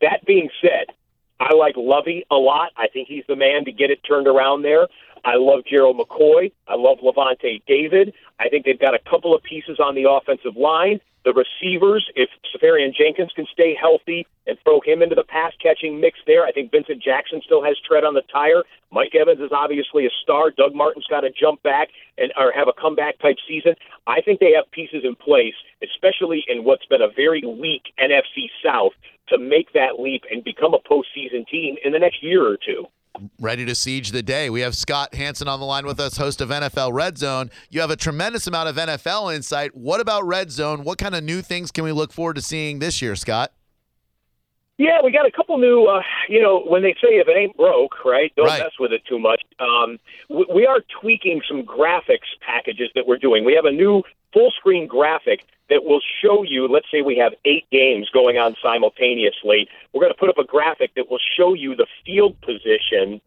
That 0.00 0.24
being 0.26 0.48
said, 0.62 0.86
I 1.38 1.54
like 1.54 1.76
Lovie 1.76 2.24
a 2.30 2.36
lot. 2.36 2.72
I 2.78 2.88
think 2.88 3.08
he's 3.08 3.24
the 3.28 3.36
man 3.36 3.66
to 3.66 3.72
get 3.72 3.90
it 3.90 4.00
turned 4.08 4.26
around 4.26 4.62
there. 4.62 4.88
I 5.22 5.36
love 5.36 5.64
Gerald 5.68 5.98
McCoy. 5.98 6.50
I 6.66 6.76
love 6.76 6.98
Lavonte 6.98 7.62
David. 7.66 8.14
I 8.40 8.48
think 8.48 8.64
they've 8.64 8.78
got 8.78 8.94
a 8.94 8.98
couple 8.98 9.34
of 9.34 9.42
pieces 9.42 9.78
on 9.80 9.94
the 9.94 10.10
offensive 10.10 10.56
line. 10.56 11.00
The 11.26 11.34
receivers, 11.34 12.08
if 12.14 12.30
Seferian-Jenkins 12.54 13.32
can 13.34 13.46
stay 13.52 13.74
healthy 13.74 14.28
and 14.46 14.56
throw 14.62 14.78
him 14.80 15.02
into 15.02 15.16
the 15.16 15.24
pass 15.24 15.52
catching 15.60 16.00
mix 16.00 16.20
there, 16.24 16.46
I 16.46 16.52
think 16.52 16.70
Vincent 16.70 17.02
Jackson 17.02 17.42
still 17.44 17.64
has 17.64 17.76
tread 17.84 18.04
on 18.04 18.14
the 18.14 18.22
tire. 18.32 18.62
Mike 18.92 19.12
Evans 19.16 19.40
is 19.40 19.50
obviously 19.50 20.06
a 20.06 20.10
star. 20.22 20.52
Doug 20.52 20.72
Martin's 20.72 21.08
got 21.10 21.22
to 21.22 21.30
jump 21.30 21.60
back 21.64 21.88
and 22.16 22.32
or 22.38 22.52
have 22.52 22.68
a 22.68 22.80
comeback 22.80 23.18
type 23.18 23.38
season. 23.48 23.74
I 24.06 24.20
think 24.20 24.38
they 24.38 24.52
have 24.54 24.70
pieces 24.70 25.02
in 25.02 25.16
place, 25.16 25.58
especially 25.82 26.44
in 26.46 26.62
what's 26.62 26.86
been 26.86 27.02
a 27.02 27.10
very 27.10 27.42
weak 27.42 27.92
NFC 27.98 28.46
South, 28.64 28.92
to 29.26 29.36
make 29.36 29.72
that 29.72 29.98
leap 29.98 30.22
and 30.30 30.44
become 30.44 30.74
a 30.74 30.78
postseason 30.78 31.44
team 31.48 31.74
in 31.84 31.90
the 31.90 31.98
next 31.98 32.22
year 32.22 32.46
or 32.46 32.56
two. 32.56 32.86
Ready 33.40 33.64
to 33.66 33.74
siege 33.74 34.10
the 34.10 34.22
day. 34.22 34.50
We 34.50 34.60
have 34.60 34.74
Scott 34.74 35.14
Hanson 35.14 35.48
on 35.48 35.60
the 35.60 35.66
line 35.66 35.86
with 35.86 35.98
us, 36.00 36.16
host 36.16 36.40
of 36.40 36.48
NFL 36.50 36.92
Red 36.92 37.18
Zone. 37.18 37.50
You 37.70 37.80
have 37.80 37.90
a 37.90 37.96
tremendous 37.96 38.46
amount 38.46 38.68
of 38.68 38.76
NFL 38.76 39.34
insight. 39.34 39.76
What 39.76 40.00
about 40.00 40.26
Red 40.26 40.50
Zone? 40.50 40.84
What 40.84 40.98
kind 40.98 41.14
of 41.14 41.22
new 41.24 41.42
things 41.42 41.70
can 41.70 41.84
we 41.84 41.92
look 41.92 42.12
forward 42.12 42.36
to 42.36 42.42
seeing 42.42 42.78
this 42.78 43.00
year, 43.02 43.16
Scott? 43.16 43.52
Yeah, 44.78 44.98
we 45.02 45.10
got 45.10 45.24
a 45.26 45.30
couple 45.30 45.56
new. 45.56 45.86
Uh, 45.86 46.02
you 46.28 46.42
know, 46.42 46.60
when 46.60 46.82
they 46.82 46.92
say 46.94 47.16
if 47.16 47.26
it 47.28 47.36
ain't 47.36 47.56
broke, 47.56 48.04
right? 48.04 48.30
Don't 48.36 48.46
Right. 48.46 48.60
mess 48.60 48.72
with 48.78 48.92
it 48.92 49.00
too 49.08 49.18
much. 49.18 49.40
Um, 49.58 49.98
we, 50.28 50.46
we 50.54 50.66
are 50.66 50.80
tweaking 51.00 51.40
some 51.48 51.62
graphics 51.62 52.28
packages 52.46 52.90
that 52.94 53.06
we're 53.06 53.16
doing. 53.16 53.44
We 53.44 53.54
have 53.54 53.64
a 53.64 53.72
new 53.72 54.02
full 54.36 54.50
screen 54.50 54.86
graphic 54.86 55.40
that 55.70 55.84
will 55.84 56.00
show 56.22 56.42
you. 56.42 56.68
Let's 56.68 56.86
say 56.92 57.00
we 57.00 57.16
have 57.16 57.32
eight 57.46 57.64
games 57.72 58.10
going 58.12 58.36
on 58.36 58.54
simultaneously. 58.62 59.66
We're 59.92 60.02
going 60.02 60.12
to 60.12 60.18
put 60.18 60.28
up 60.28 60.36
a 60.38 60.44
graphic 60.44 60.94
that 60.94 61.10
will 61.10 61.20
show 61.36 61.54
you 61.54 61.74
the 61.74 61.86
field 62.04 62.38
position 62.42 63.20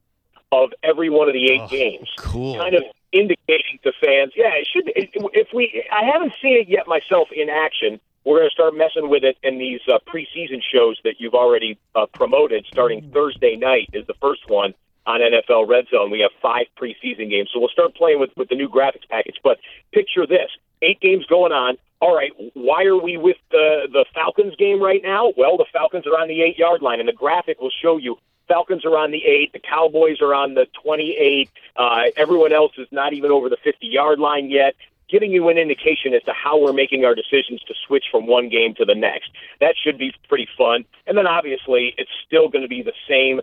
of 0.51 0.69
every 0.83 1.09
one 1.09 1.27
of 1.27 1.33
the 1.33 1.51
eight 1.51 1.67
games 1.69 2.07
Cool. 2.17 2.57
kind 2.57 2.75
of 2.75 2.83
indicating 3.11 3.79
to 3.83 3.91
fans, 4.01 4.33
yeah, 4.35 4.51
it 4.53 4.67
should. 4.71 4.87
It, 4.95 5.09
if 5.33 5.47
we, 5.53 5.83
I 5.91 6.05
haven't 6.11 6.33
seen 6.41 6.57
it 6.57 6.69
yet 6.69 6.87
myself 6.87 7.29
in 7.35 7.49
action. 7.49 7.99
We're 8.25 8.39
going 8.39 8.49
to 8.49 8.53
start 8.53 8.75
messing 8.75 9.09
with 9.09 9.23
it 9.23 9.37
in 9.43 9.57
these 9.57 9.79
uh, 9.87 9.97
preseason 10.05 10.61
shows 10.61 10.99
that 11.03 11.15
you've 11.19 11.33
already 11.33 11.79
uh, 11.95 12.05
promoted. 12.13 12.65
Starting 12.71 13.09
Thursday 13.11 13.55
night 13.55 13.89
is 13.93 14.05
the 14.07 14.13
first 14.21 14.41
one 14.49 14.73
on 15.07 15.21
NFL 15.21 15.67
Red 15.67 15.85
Zone. 15.89 16.11
We 16.11 16.19
have 16.19 16.31
five 16.41 16.65
preseason 16.79 17.29
games, 17.29 17.49
so 17.51 17.59
we'll 17.59 17.69
start 17.69 17.95
playing 17.95 18.19
with 18.19 18.29
with 18.35 18.49
the 18.49 18.55
new 18.55 18.69
graphics 18.69 19.07
package. 19.09 19.37
But 19.41 19.57
picture 19.93 20.27
this: 20.27 20.51
eight 20.81 20.99
games 21.01 21.25
going 21.25 21.51
on. 21.51 21.77
All 22.01 22.15
right, 22.15 22.31
why 22.53 22.85
are 22.85 22.97
we 22.97 23.17
with 23.17 23.37
the 23.51 23.87
the 23.91 24.05
Falcons 24.13 24.55
game 24.55 24.81
right 24.81 25.01
now? 25.03 25.33
Well, 25.35 25.57
the 25.57 25.65
Falcons 25.71 26.07
are 26.07 26.17
on 26.17 26.27
the 26.27 26.41
eight 26.41 26.57
yard 26.57 26.81
line, 26.81 26.99
and 26.99 27.09
the 27.09 27.13
graphic 27.13 27.59
will 27.59 27.71
show 27.81 27.97
you 27.97 28.17
Falcons 28.49 28.83
are 28.83 28.97
on 28.97 29.11
the 29.11 29.23
eight. 29.25 29.53
The 29.53 29.59
Cowboys 29.59 30.21
are 30.21 30.33
on 30.33 30.55
the 30.55 30.67
28. 30.83 31.49
Uh, 31.77 32.03
everyone 32.17 32.51
else 32.51 32.73
is 32.77 32.87
not 32.91 33.13
even 33.13 33.31
over 33.31 33.47
the 33.47 33.57
50 33.63 33.87
yard 33.87 34.19
line 34.19 34.49
yet, 34.49 34.75
giving 35.09 35.31
you 35.31 35.47
an 35.49 35.57
indication 35.57 36.13
as 36.13 36.23
to 36.23 36.33
how 36.33 36.59
we're 36.59 36.73
making 36.73 37.05
our 37.05 37.15
decisions 37.15 37.61
to 37.67 37.73
switch 37.87 38.05
from 38.11 38.27
one 38.27 38.49
game 38.49 38.73
to 38.75 38.85
the 38.85 38.95
next. 38.95 39.29
That 39.61 39.75
should 39.81 39.97
be 39.97 40.13
pretty 40.27 40.47
fun. 40.57 40.83
And 41.07 41.17
then 41.17 41.27
obviously, 41.27 41.93
it's 41.97 42.11
still 42.25 42.49
going 42.49 42.63
to 42.63 42.67
be 42.67 42.81
the 42.81 42.93
same 43.07 43.39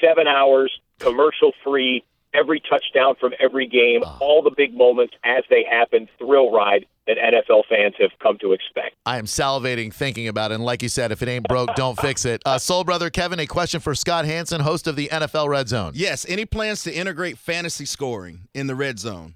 seven 0.00 0.26
hours, 0.28 0.78
commercial 0.98 1.52
free 1.64 2.04
every 2.34 2.60
touchdown 2.60 3.14
from 3.18 3.32
every 3.40 3.66
game, 3.66 4.02
all 4.20 4.42
the 4.42 4.50
big 4.56 4.74
moments 4.74 5.14
as 5.24 5.44
they 5.50 5.64
happen, 5.68 6.08
thrill 6.18 6.50
ride 6.50 6.86
that 7.06 7.16
NFL 7.16 7.62
fans 7.68 7.94
have 7.98 8.10
come 8.22 8.38
to 8.38 8.52
expect. 8.52 8.94
I 9.04 9.18
am 9.18 9.24
salivating 9.24 9.92
thinking 9.92 10.28
about 10.28 10.52
it. 10.52 10.54
And 10.54 10.64
like 10.64 10.82
you 10.82 10.88
said, 10.88 11.12
if 11.12 11.22
it 11.22 11.28
ain't 11.28 11.48
broke, 11.48 11.74
don't 11.74 11.98
fix 11.98 12.24
it. 12.24 12.42
Uh, 12.46 12.58
Soul 12.58 12.84
Brother 12.84 13.10
Kevin, 13.10 13.40
a 13.40 13.46
question 13.46 13.80
for 13.80 13.94
Scott 13.94 14.24
Hanson, 14.24 14.60
host 14.60 14.86
of 14.86 14.96
the 14.96 15.08
NFL 15.08 15.48
Red 15.48 15.68
Zone. 15.68 15.92
Yes. 15.94 16.24
Any 16.28 16.44
plans 16.44 16.82
to 16.84 16.92
integrate 16.92 17.38
fantasy 17.38 17.84
scoring 17.84 18.48
in 18.54 18.66
the 18.66 18.74
red 18.74 18.98
zone? 18.98 19.34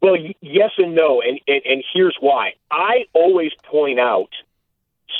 Well, 0.00 0.18
y- 0.18 0.34
yes 0.42 0.70
and 0.76 0.94
no, 0.94 1.22
and, 1.22 1.40
and 1.48 1.62
and 1.64 1.84
here's 1.94 2.16
why. 2.20 2.52
I 2.70 3.06
always 3.14 3.52
point 3.70 3.98
out 3.98 4.28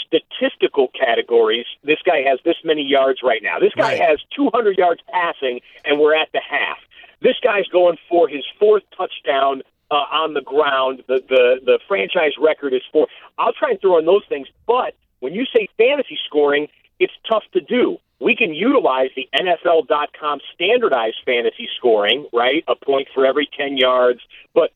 statistical 0.07 0.89
categories. 0.89 1.67
This 1.83 1.99
guy 2.05 2.23
has 2.29 2.39
this 2.45 2.57
many 2.65 2.83
yards 2.83 3.21
right 3.23 3.43
now. 3.43 3.59
This 3.59 3.73
guy 3.75 3.93
Right. 3.99 4.01
has 4.01 4.19
200 4.37 4.77
yards 4.79 5.01
passing, 5.13 5.61
and 5.85 5.99
we're 6.01 6.15
at 6.15 6.29
the 6.33 6.41
half. 6.41 6.79
This 7.21 7.37
guy's 7.43 7.67
going 7.69 7.97
for 8.09 8.29
his 8.29 8.45
fourth 8.59 8.83
touchdown 8.97 9.63
uh, 9.91 9.95
on 9.95 10.35
the 10.35 10.41
ground. 10.43 11.03
The, 11.07 11.23
the 11.29 11.61
the 11.65 11.79
franchise 11.89 12.33
record 12.41 12.73
is 12.75 12.83
four. 12.93 13.07
I'll 13.39 13.53
try 13.53 13.71
and 13.71 13.81
throw 13.81 13.99
in 13.99 14.07
those 14.07 14.25
things, 14.29 14.49
but 14.67 14.95
when 15.21 15.33
you 15.35 15.45
say 15.55 15.69
fantasy 15.79 16.19
scoring, 16.27 16.69
it's 16.99 17.13
tough 17.29 17.45
to 17.53 17.61
do. 17.61 17.99
We 18.21 18.37
can 18.37 18.55
utilize 18.55 19.11
the 19.17 19.29
NFL.com 19.39 20.41
standardized 20.55 21.17
fantasy 21.27 21.69
scoring, 21.77 22.27
right? 22.33 22.65
A 22.69 22.75
point 22.77 23.09
for 23.15 23.27
every 23.27 23.49
10 23.57 23.77
yards, 23.77 24.21
but 24.55 24.71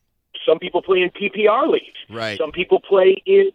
some 0.45 0.59
people 0.59 0.81
play 0.81 1.01
in 1.01 1.09
PPR 1.09 1.67
leagues. 1.67 1.97
Right. 2.09 2.37
Some 2.37 2.51
people 2.51 2.79
play 2.79 3.21
in 3.25 3.51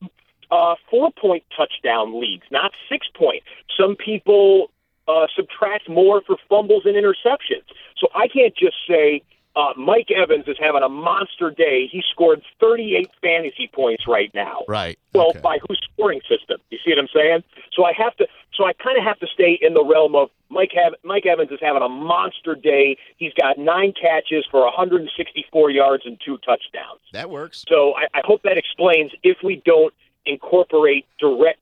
uh, 0.55 0.75
four 0.90 1.11
point 1.12 1.43
touchdown 1.57 2.21
leagues, 2.21 2.47
not 2.51 2.71
six 2.88 3.07
point. 3.14 3.43
Some 3.79 3.97
people 3.97 4.71
uh, 5.09 5.27
subtract 5.37 5.88
more 5.88 6.23
for 6.27 6.37
fumbles 6.49 6.83
and 6.87 6.95
interceptions. 6.95 7.67
So 7.99 8.09
I 8.14 8.29
can't 8.29 8.55
just 8.57 8.77
say 8.88 9.23
uh, 9.57 9.73
Mike 9.77 10.11
Evans 10.11 10.45
is 10.49 10.57
having 10.59 10.83
a 10.83 10.88
monster 10.88 11.51
day. 11.51 11.87
He 11.90 12.03
scored 12.11 12.43
38 12.61 13.09
fantasy 13.23 13.71
points 13.73 14.05
right 14.09 14.31
now. 14.35 14.59
Right. 14.67 14.99
Well, 15.14 15.29
Okay. 15.31 15.40
by 15.40 15.59
whose 15.69 15.81
scoring 15.93 16.21
system? 16.29 16.59
You 16.71 16.79
see 16.85 16.90
what 16.90 16.99
I'm 16.99 17.09
saying? 17.14 17.43
So 17.77 17.85
I 17.85 17.93
have 17.97 18.17
to. 18.17 18.27
So 18.57 18.64
I 18.64 18.73
kind 18.73 18.97
of 18.99 19.05
have 19.05 19.19
to 19.19 19.27
stay 19.27 19.59
in 19.61 19.75
the 19.75 19.85
realm 19.85 20.14
of 20.17 20.29
Mike. 20.49 20.71
Have, 20.75 20.95
Mike 21.03 21.27
Evans 21.27 21.51
is 21.51 21.59
having 21.61 21.83
a 21.83 21.88
monster 21.88 22.55
day. 22.55 22.97
He's 23.17 23.33
got 23.35 23.59
nine 23.59 23.93
catches 24.01 24.45
for 24.51 24.61
164 24.64 25.71
yards 25.71 26.05
and 26.07 26.19
two 26.25 26.38
touchdowns. 26.38 27.01
That 27.12 27.31
works. 27.31 27.64
So 27.69 27.95
I, 27.95 28.05
I 28.19 28.23
hope 28.25 28.43
that 28.45 28.57
explains 28.57 29.11
if 29.23 29.38
we 29.43 29.61
don't 29.64 29.93
incorporate 30.27 31.07
direct 31.19 31.61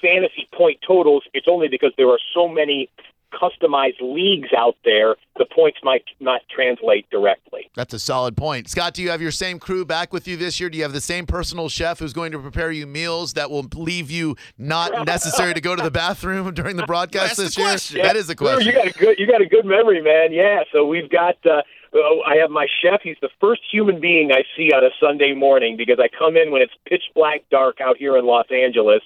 fantasy 0.00 0.48
point 0.52 0.80
totals, 0.86 1.24
it's 1.32 1.48
only 1.48 1.68
because 1.68 1.92
there 1.96 2.08
are 2.08 2.18
so 2.34 2.48
many 2.48 2.90
customized 3.34 4.00
leagues 4.00 4.50
out 4.56 4.76
there, 4.84 5.16
the 5.36 5.44
points 5.44 5.78
might 5.82 6.04
not 6.20 6.40
translate 6.48 7.08
directly. 7.10 7.68
That's 7.74 7.92
a 7.92 7.98
solid 7.98 8.36
point. 8.36 8.68
Scott, 8.68 8.94
do 8.94 9.02
you 9.02 9.10
have 9.10 9.20
your 9.20 9.32
same 9.32 9.58
crew 9.58 9.84
back 9.84 10.12
with 10.12 10.28
you 10.28 10.36
this 10.36 10.60
year? 10.60 10.70
Do 10.70 10.78
you 10.78 10.84
have 10.84 10.92
the 10.92 11.00
same 11.00 11.26
personal 11.26 11.68
chef 11.68 11.98
who's 11.98 12.12
going 12.12 12.32
to 12.32 12.38
prepare 12.38 12.70
you 12.70 12.86
meals 12.86 13.32
that 13.34 13.50
will 13.50 13.66
leave 13.74 14.10
you 14.10 14.36
not 14.56 15.06
necessary 15.06 15.54
to 15.54 15.60
go 15.60 15.74
to 15.74 15.82
the 15.82 15.90
bathroom 15.90 16.54
during 16.54 16.76
the 16.76 16.86
broadcast 16.86 17.36
That's 17.36 17.48
this 17.48 17.54
the 17.56 17.60
year? 17.62 17.70
question. 17.70 18.02
That 18.02 18.16
is 18.16 18.30
a 18.30 18.36
question. 18.36 18.66
You 18.66 18.72
got 18.72 18.86
a 18.86 18.92
good, 18.92 19.18
you 19.18 19.26
got 19.26 19.40
a 19.40 19.46
good 19.46 19.64
memory, 19.64 20.00
man. 20.00 20.32
Yeah. 20.32 20.62
So 20.72 20.86
we've 20.86 21.10
got. 21.10 21.36
Uh, 21.44 21.62
oh, 21.94 22.22
I 22.26 22.36
have 22.36 22.50
my 22.50 22.66
chef. 22.82 23.00
He's 23.02 23.16
the 23.20 23.30
first 23.40 23.62
human 23.70 24.00
being 24.00 24.32
I 24.32 24.44
see 24.56 24.72
on 24.72 24.84
a 24.84 24.90
Sunday 25.00 25.34
morning 25.34 25.76
because 25.76 25.98
I 25.98 26.08
come 26.08 26.36
in 26.36 26.50
when 26.50 26.62
it's 26.62 26.74
pitch 26.86 27.04
black 27.14 27.44
dark 27.50 27.80
out 27.80 27.96
here 27.96 28.16
in 28.16 28.26
Los 28.26 28.46
Angeles. 28.50 29.02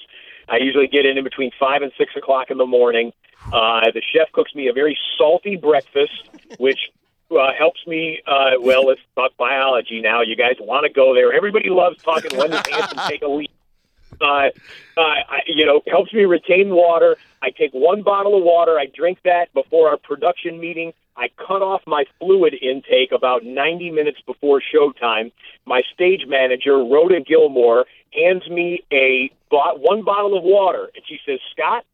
I 0.49 0.57
usually 0.59 0.87
get 0.87 1.05
in 1.05 1.19
in 1.19 1.25
between 1.25 1.51
five 1.59 1.83
and 1.83 1.93
six 1.99 2.13
o'clock 2.17 2.51
in 2.51 2.59
the 2.59 2.67
morning. 2.67 3.13
Uh, 3.53 3.91
the 3.93 4.03
chef 4.13 4.33
cooks 4.33 4.55
me 4.55 4.69
a 4.69 4.73
very 4.73 4.99
salty 5.17 5.57
breakfast, 5.57 6.31
which 6.59 6.79
uh, 7.31 7.53
helps 7.57 7.87
me. 7.87 8.21
Uh, 8.27 8.53
well, 8.61 8.87
let's 8.87 9.01
talk 9.15 9.37
biology 9.37 10.01
now. 10.01 10.23
You 10.23 10.37
guys 10.37 10.57
want 10.61 10.85
to 10.85 10.93
go 10.93 11.15
there? 11.15 11.33
Everybody 11.33 11.69
loves 11.69 12.03
talking. 12.03 12.37
When 12.37 12.51
does 12.51 12.67
Hanson 12.67 12.99
take 13.07 13.23
a 13.23 13.29
leak? 13.29 13.51
uh, 14.21 14.49
uh, 14.97 15.15
you 15.47 15.67
know, 15.67 15.81
helps 15.87 16.13
me 16.13 16.25
retain 16.25 16.71
water. 16.71 17.17
I 17.43 17.51
take 17.51 17.73
one 17.73 18.03
bottle 18.03 18.37
of 18.37 18.45
water. 18.45 18.79
I 18.79 18.87
drink 18.87 19.19
that 19.25 19.53
before 19.55 19.91
our 19.91 19.97
production 19.97 20.59
meeting. 20.59 20.93
I 21.19 21.29
cut 21.37 21.63
off 21.63 21.83
my 21.87 22.05
fluid 22.21 22.55
intake 22.55 23.11
about 23.13 23.45
90 23.45 23.91
minutes 23.91 24.19
before 24.25 24.63
showtime. 24.63 25.33
My 25.67 25.83
stage 25.93 26.23
manager, 26.29 26.79
Rhoda 26.79 27.21
Gilmore, 27.21 27.87
hands 28.13 28.49
me 28.49 28.85
a 28.93 29.31
one 29.51 30.05
bottle 30.05 30.37
of 30.39 30.45
water, 30.45 30.91
and 30.95 31.05
she 31.07 31.19
says, 31.27 31.41
"Scott, 31.51 31.85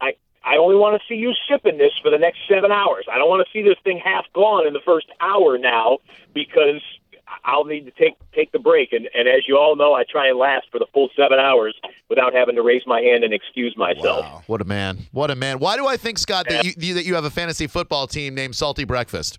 I 0.00 0.14
I 0.42 0.56
only 0.56 0.76
want 0.76 1.00
to 1.00 1.06
see 1.06 1.18
you 1.18 1.34
sipping 1.48 1.76
this 1.78 1.92
for 2.02 2.10
the 2.10 2.18
next 2.18 2.38
seven 2.48 2.72
hours. 2.72 3.04
I 3.10 3.18
don't 3.18 3.28
want 3.28 3.46
to 3.46 3.52
see 3.52 3.62
this 3.62 3.78
thing 3.84 3.98
half 4.02 4.24
gone 4.32 4.66
in 4.66 4.72
the 4.72 4.80
first 4.80 5.06
hour 5.20 5.58
now 5.58 5.98
because 6.32 6.80
I'll 7.44 7.64
need 7.64 7.84
to 7.84 7.90
take 7.92 8.14
take 8.34 8.52
the 8.52 8.58
break. 8.58 8.92
And, 8.92 9.08
and 9.14 9.28
as 9.28 9.46
you 9.48 9.56
all 9.58 9.76
know, 9.76 9.94
I 9.94 10.04
try 10.04 10.28
and 10.28 10.38
last 10.38 10.66
for 10.70 10.78
the 10.78 10.86
full 10.92 11.08
seven 11.16 11.38
hours 11.38 11.74
without 12.08 12.32
having 12.34 12.54
to 12.56 12.62
raise 12.62 12.82
my 12.86 13.00
hand 13.00 13.24
and 13.24 13.32
excuse 13.34 13.76
myself. 13.76 14.24
Wow. 14.24 14.42
What 14.46 14.60
a 14.60 14.64
man. 14.64 15.06
What 15.12 15.30
a 15.30 15.34
man. 15.34 15.58
Why 15.58 15.76
do 15.76 15.86
I 15.86 15.96
think, 15.96 16.18
Scott, 16.18 16.46
that 16.48 16.64
you, 16.64 16.72
you 16.76 16.94
that 16.94 17.04
you 17.04 17.14
have 17.14 17.24
a 17.24 17.30
fantasy 17.30 17.66
football 17.66 18.06
team 18.06 18.34
named 18.34 18.56
Salty 18.56 18.84
Breakfast? 18.84 19.38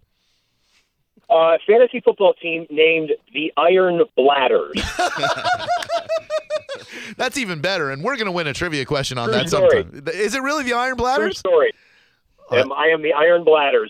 Uh, 1.29 1.57
fantasy 1.65 1.99
football 2.01 2.33
team 2.33 2.67
named 2.69 3.11
the 3.33 3.51
Iron 3.57 4.03
Bladders. 4.15 4.73
That's 7.17 7.37
even 7.37 7.61
better, 7.61 7.91
and 7.91 8.03
we're 8.03 8.15
going 8.15 8.25
to 8.25 8.31
win 8.31 8.47
a 8.47 8.53
trivia 8.53 8.85
question 8.85 9.17
on 9.17 9.29
True 9.29 9.37
that 9.37 9.49
story. 9.49 9.83
sometime. 9.83 10.07
Is 10.13 10.35
it 10.35 10.41
really 10.41 10.63
the 10.63 10.73
Iron 10.73 10.95
True 10.95 11.05
Bladders? 11.05 11.37
story. 11.39 11.71
Um, 12.51 12.71
I 12.71 12.87
am 12.87 13.01
the 13.01 13.13
Iron 13.13 13.43
Bladders. 13.43 13.89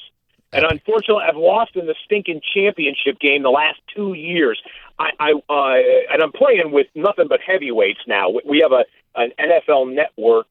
And 0.53 0.65
unfortunately, 0.65 1.23
I've 1.27 1.35
lost 1.37 1.75
in 1.75 1.85
the 1.85 1.95
stinking 2.05 2.41
championship 2.53 3.19
game 3.19 3.43
the 3.43 3.49
last 3.49 3.79
two 3.93 4.13
years. 4.13 4.61
I, 4.99 5.09
I 5.19 5.31
uh, 5.49 6.13
and 6.13 6.21
I'm 6.21 6.31
playing 6.31 6.71
with 6.71 6.87
nothing 6.95 7.27
but 7.27 7.39
heavyweights 7.45 8.01
now. 8.07 8.29
We- 8.45 8.59
have 8.59 8.71
a 8.71 8.85
an 9.15 9.31
NFL 9.39 9.93
Network 9.93 10.47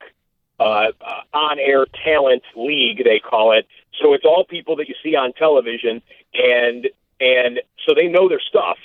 uh, 0.60 0.92
uh, 1.00 1.36
on-air 1.36 1.86
talent 2.04 2.42
league, 2.54 3.02
they 3.02 3.18
call 3.18 3.52
it. 3.52 3.66
So 4.00 4.12
it's 4.14 4.24
all 4.24 4.44
people 4.44 4.76
that 4.76 4.88
you 4.88 4.94
see 5.02 5.16
on 5.16 5.32
television, 5.32 6.02
and 6.34 6.88
and 7.20 7.60
so 7.86 7.94
they 7.94 8.08
know 8.08 8.28
their 8.28 8.40
stuff 8.40 8.76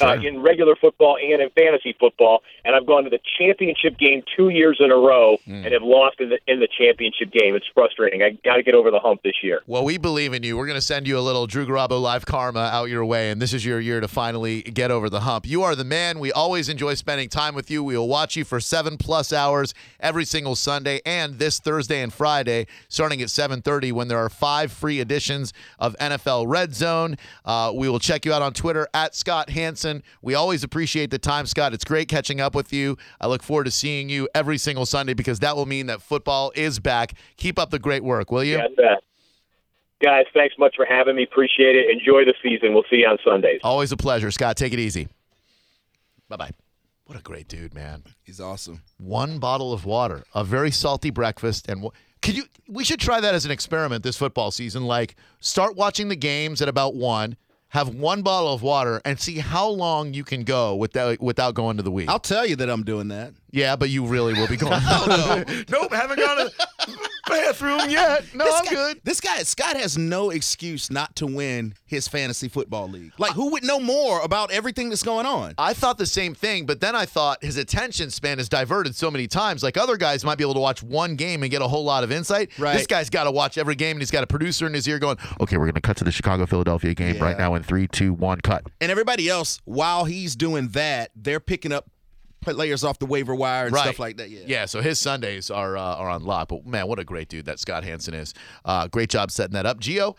uh, 0.00 0.14
in 0.22 0.40
regular 0.42 0.76
football 0.76 1.16
and 1.16 1.40
in 1.40 1.50
fantasy 1.50 1.94
football. 1.98 2.42
And 2.64 2.74
I've 2.74 2.86
gone 2.86 3.04
to 3.04 3.10
the 3.10 3.20
championship 3.38 3.98
game 3.98 4.22
two 4.36 4.50
years 4.50 4.78
in 4.80 4.90
a 4.90 4.96
row 4.96 5.38
and 5.46 5.72
have 5.72 5.82
lost 5.82 6.20
in 6.20 6.30
the 6.30 6.38
in 6.46 6.60
the 6.60 6.68
championship 6.68 7.30
game. 7.32 7.54
It's 7.54 7.66
frustrating. 7.72 8.22
I 8.22 8.30
got 8.44 8.56
to 8.56 8.62
get 8.62 8.74
over 8.74 8.90
the 8.90 9.00
hump 9.00 9.22
this 9.22 9.42
year. 9.42 9.62
Well, 9.66 9.84
we 9.84 9.98
believe 9.98 10.32
in 10.34 10.42
you. 10.42 10.56
We're 10.56 10.66
going 10.66 10.76
to 10.76 10.80
send 10.80 11.06
you 11.08 11.18
a 11.18 11.20
little 11.20 11.46
Drew 11.46 11.66
Garabo 11.66 12.00
live 12.00 12.26
karma 12.26 12.60
out 12.60 12.90
your 12.90 13.04
way, 13.04 13.30
and 13.30 13.40
this 13.40 13.52
is 13.52 13.64
your 13.64 13.80
year 13.80 14.00
to 14.00 14.08
finally 14.08 14.62
get 14.62 14.90
over 14.90 15.08
the 15.08 15.20
hump. 15.20 15.46
You 15.46 15.62
are 15.62 15.74
the 15.74 15.84
man. 15.84 16.18
We 16.18 16.32
always 16.32 16.68
enjoy 16.68 16.94
spending 16.94 17.28
time 17.28 17.54
with 17.54 17.70
you. 17.70 17.82
We 17.82 17.96
will 17.96 18.08
watch 18.08 18.36
you 18.36 18.44
for 18.44 18.60
seven 18.60 18.98
plus 18.98 19.32
hours 19.32 19.74
every 20.00 20.24
single 20.24 20.54
Sunday 20.54 21.00
and 21.06 21.38
this 21.38 21.58
Thursday 21.58 22.02
and 22.02 22.12
Friday, 22.12 22.66
starting 22.88 23.22
at 23.22 23.28
7:30 23.28 23.92
when 23.92 24.08
there 24.08 24.18
are 24.18 24.28
five 24.28 24.72
free 24.72 25.00
editions 25.00 25.52
of 25.78 25.96
NFL 25.98 26.46
Red 26.46 26.74
Zone. 26.74 27.16
Uh, 27.44 27.72
we 27.74 27.88
will 27.88 27.98
check 27.98 28.24
you 28.26 28.32
out 28.32 28.42
on 28.42 28.52
Twitter 28.52 28.88
at 28.92 29.14
Scott 29.14 29.50
Hanson. 29.50 29.77
We 30.22 30.34
always 30.34 30.64
appreciate 30.64 31.10
the 31.10 31.18
time, 31.18 31.46
Scott. 31.46 31.74
It's 31.74 31.84
great 31.84 32.08
catching 32.08 32.40
up 32.40 32.54
with 32.54 32.72
you. 32.72 32.96
I 33.20 33.26
look 33.26 33.42
forward 33.42 33.64
to 33.64 33.70
seeing 33.70 34.08
you 34.08 34.28
every 34.34 34.58
single 34.58 34.86
Sunday 34.86 35.14
because 35.14 35.40
that 35.40 35.56
will 35.56 35.66
mean 35.66 35.86
that 35.86 36.02
football 36.02 36.52
is 36.54 36.78
back. 36.78 37.14
Keep 37.36 37.58
up 37.58 37.70
the 37.70 37.78
great 37.78 38.02
work, 38.04 38.30
will 38.30 38.44
you? 38.44 38.56
Yeah, 38.56 38.66
bet. 38.76 39.02
Guys, 40.02 40.26
thanks 40.32 40.54
much 40.58 40.76
for 40.76 40.84
having 40.84 41.16
me. 41.16 41.24
Appreciate 41.24 41.74
it. 41.74 41.90
Enjoy 41.90 42.24
the 42.24 42.34
season. 42.42 42.72
We'll 42.72 42.84
see 42.88 42.98
you 42.98 43.06
on 43.08 43.18
Sundays. 43.24 43.60
Always 43.64 43.90
a 43.90 43.96
pleasure, 43.96 44.30
Scott. 44.30 44.56
Take 44.56 44.72
it 44.72 44.78
easy. 44.78 45.08
Bye 46.28 46.36
bye. 46.36 46.50
What 47.06 47.18
a 47.18 47.22
great 47.22 47.48
dude, 47.48 47.74
man. 47.74 48.04
He's 48.22 48.38
awesome. 48.38 48.82
One 48.98 49.38
bottle 49.38 49.72
of 49.72 49.86
water, 49.86 50.24
a 50.34 50.44
very 50.44 50.70
salty 50.70 51.10
breakfast, 51.10 51.68
and 51.68 51.82
wh- 51.82 52.20
could 52.20 52.36
you? 52.36 52.44
We 52.68 52.84
should 52.84 53.00
try 53.00 53.18
that 53.20 53.34
as 53.34 53.44
an 53.46 53.50
experiment 53.50 54.02
this 54.04 54.18
football 54.18 54.50
season. 54.50 54.84
Like, 54.84 55.16
start 55.40 55.74
watching 55.74 56.08
the 56.08 56.16
games 56.16 56.60
at 56.60 56.68
about 56.68 56.94
one. 56.94 57.36
Have 57.70 57.94
one 57.94 58.22
bottle 58.22 58.52
of 58.52 58.62
water 58.62 59.02
and 59.04 59.20
see 59.20 59.38
how 59.38 59.68
long 59.68 60.14
you 60.14 60.24
can 60.24 60.42
go 60.44 60.74
without 60.74 61.20
without 61.20 61.52
going 61.54 61.76
to 61.76 61.82
the 61.82 61.90
week. 61.90 62.08
I'll 62.08 62.18
tell 62.18 62.46
you 62.46 62.56
that 62.56 62.70
I'm 62.70 62.82
doing 62.82 63.08
that. 63.08 63.34
yeah, 63.50 63.76
but 63.76 63.90
you 63.90 64.06
really 64.06 64.32
will 64.32 64.48
be 64.48 64.56
going. 64.56 64.72
nope, 65.68 65.92
haven't 65.92 66.18
gone 66.18 66.36
to 66.38 66.52
the 66.52 66.52
bathroom 67.28 67.80
yet. 67.88 68.24
No, 68.34 68.44
this 68.44 68.54
I'm 68.54 68.64
guy, 68.64 68.70
good. 68.74 69.00
This 69.04 69.20
guy, 69.20 69.42
Scott, 69.42 69.76
has 69.76 69.96
no 69.98 70.30
excuse 70.30 70.90
not 70.90 71.14
to 71.16 71.26
win 71.26 71.74
his 71.86 72.08
fantasy 72.08 72.48
football 72.48 72.88
league. 72.88 73.12
Like, 73.18 73.32
who 73.32 73.50
would 73.52 73.64
know 73.64 73.80
more 73.80 74.20
about 74.20 74.50
everything 74.50 74.88
that's 74.88 75.02
going 75.02 75.26
on? 75.26 75.54
I 75.58 75.72
thought 75.74 75.98
the 75.98 76.06
same 76.06 76.34
thing, 76.34 76.66
but 76.66 76.80
then 76.80 76.94
I 76.96 77.06
thought 77.06 77.42
his 77.42 77.56
attention 77.56 78.10
span 78.10 78.38
is 78.38 78.48
diverted 78.48 78.94
so 78.96 79.10
many 79.10 79.26
times. 79.26 79.62
Like 79.62 79.76
other 79.76 79.96
guys 79.96 80.24
might 80.24 80.38
be 80.38 80.44
able 80.44 80.54
to 80.54 80.60
watch 80.60 80.82
one 80.82 81.16
game 81.16 81.42
and 81.42 81.50
get 81.50 81.62
a 81.62 81.68
whole 81.68 81.84
lot 81.84 82.04
of 82.04 82.12
insight. 82.12 82.50
Right. 82.58 82.76
This 82.76 82.86
guy's 82.86 83.10
got 83.10 83.24
to 83.24 83.30
watch 83.30 83.58
every 83.58 83.74
game, 83.74 83.92
and 83.92 84.00
he's 84.00 84.10
got 84.10 84.24
a 84.24 84.26
producer 84.26 84.66
in 84.66 84.74
his 84.74 84.86
ear 84.88 84.98
going, 84.98 85.18
"Okay, 85.40 85.56
we're 85.56 85.66
going 85.66 85.74
to 85.74 85.80
cut 85.80 85.96
to 85.98 86.04
the 86.04 86.12
Chicago 86.12 86.46
Philadelphia 86.46 86.94
game 86.94 87.16
Yeah. 87.16 87.24
right 87.24 87.38
now 87.38 87.54
in 87.54 87.62
three, 87.62 87.86
two, 87.88 88.12
one, 88.12 88.40
cut." 88.40 88.64
And 88.80 88.90
everybody 88.90 89.28
else, 89.28 89.60
while 89.64 90.04
he's 90.04 90.36
doing 90.36 90.68
that, 90.68 91.10
they're 91.14 91.40
picking 91.40 91.72
up 91.72 91.86
players 92.40 92.84
off 92.84 92.98
the 92.98 93.06
waiver 93.06 93.34
wire 93.34 93.66
and 93.66 93.74
Right. 93.74 93.82
stuff 93.84 93.98
like 93.98 94.16
that. 94.18 94.30
Yeah. 94.30 94.40
Yeah, 94.46 94.64
so 94.66 94.80
his 94.80 94.98
Sundays 94.98 95.50
are 95.50 95.76
uh, 95.76 95.80
are 95.96 96.08
on 96.08 96.24
lock. 96.24 96.48
But 96.48 96.66
man, 96.66 96.86
what 96.88 96.98
a 96.98 97.04
great 97.04 97.28
dude 97.28 97.46
that 97.46 97.58
Scott 97.60 97.84
Hanson 97.84 98.14
is. 98.14 98.34
Uh, 98.64 98.88
great 98.88 99.10
job 99.10 99.30
setting 99.30 99.54
that 99.54 99.66
up, 99.66 99.78
Geo. 99.80 100.16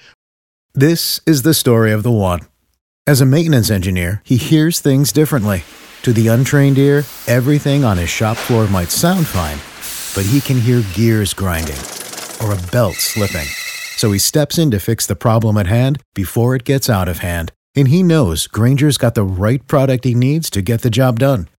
This 0.73 1.19
is 1.25 1.41
the 1.41 1.53
story 1.53 1.91
of 1.91 2.03
the 2.03 2.11
one. 2.11 2.41
As 3.07 3.21
a 3.21 3.25
maintenance 3.25 3.71
engineer, 3.71 4.21
he 4.23 4.37
hears 4.37 4.79
things 4.79 5.11
differently. 5.11 5.63
To 6.03 6.13
the 6.13 6.27
untrained 6.27 6.77
ear, 6.77 7.03
everything 7.27 7.83
on 7.83 7.97
his 7.97 8.09
shop 8.09 8.37
floor 8.37 8.67
might 8.67 8.89
sound 8.89 9.25
fine, 9.27 9.57
but 10.15 10.29
he 10.29 10.39
can 10.39 10.59
hear 10.61 10.83
gears 10.93 11.33
grinding 11.33 11.75
or 12.41 12.53
a 12.53 12.71
belt 12.71 12.95
slipping. 12.95 13.47
So 13.97 14.11
he 14.13 14.19
steps 14.19 14.57
in 14.57 14.71
to 14.71 14.79
fix 14.79 15.05
the 15.05 15.15
problem 15.15 15.57
at 15.57 15.67
hand 15.67 16.01
before 16.15 16.55
it 16.55 16.63
gets 16.63 16.89
out 16.89 17.09
of 17.09 17.17
hand. 17.17 17.51
And 17.75 17.89
he 17.89 18.01
knows 18.01 18.47
Grainger's 18.47 18.97
got 18.97 19.13
the 19.15 19.23
right 19.23 19.65
product 19.67 20.05
he 20.05 20.13
needs 20.13 20.49
to 20.51 20.61
get 20.61 20.81
the 20.83 20.89
job 20.89 21.19
done, 21.19 21.49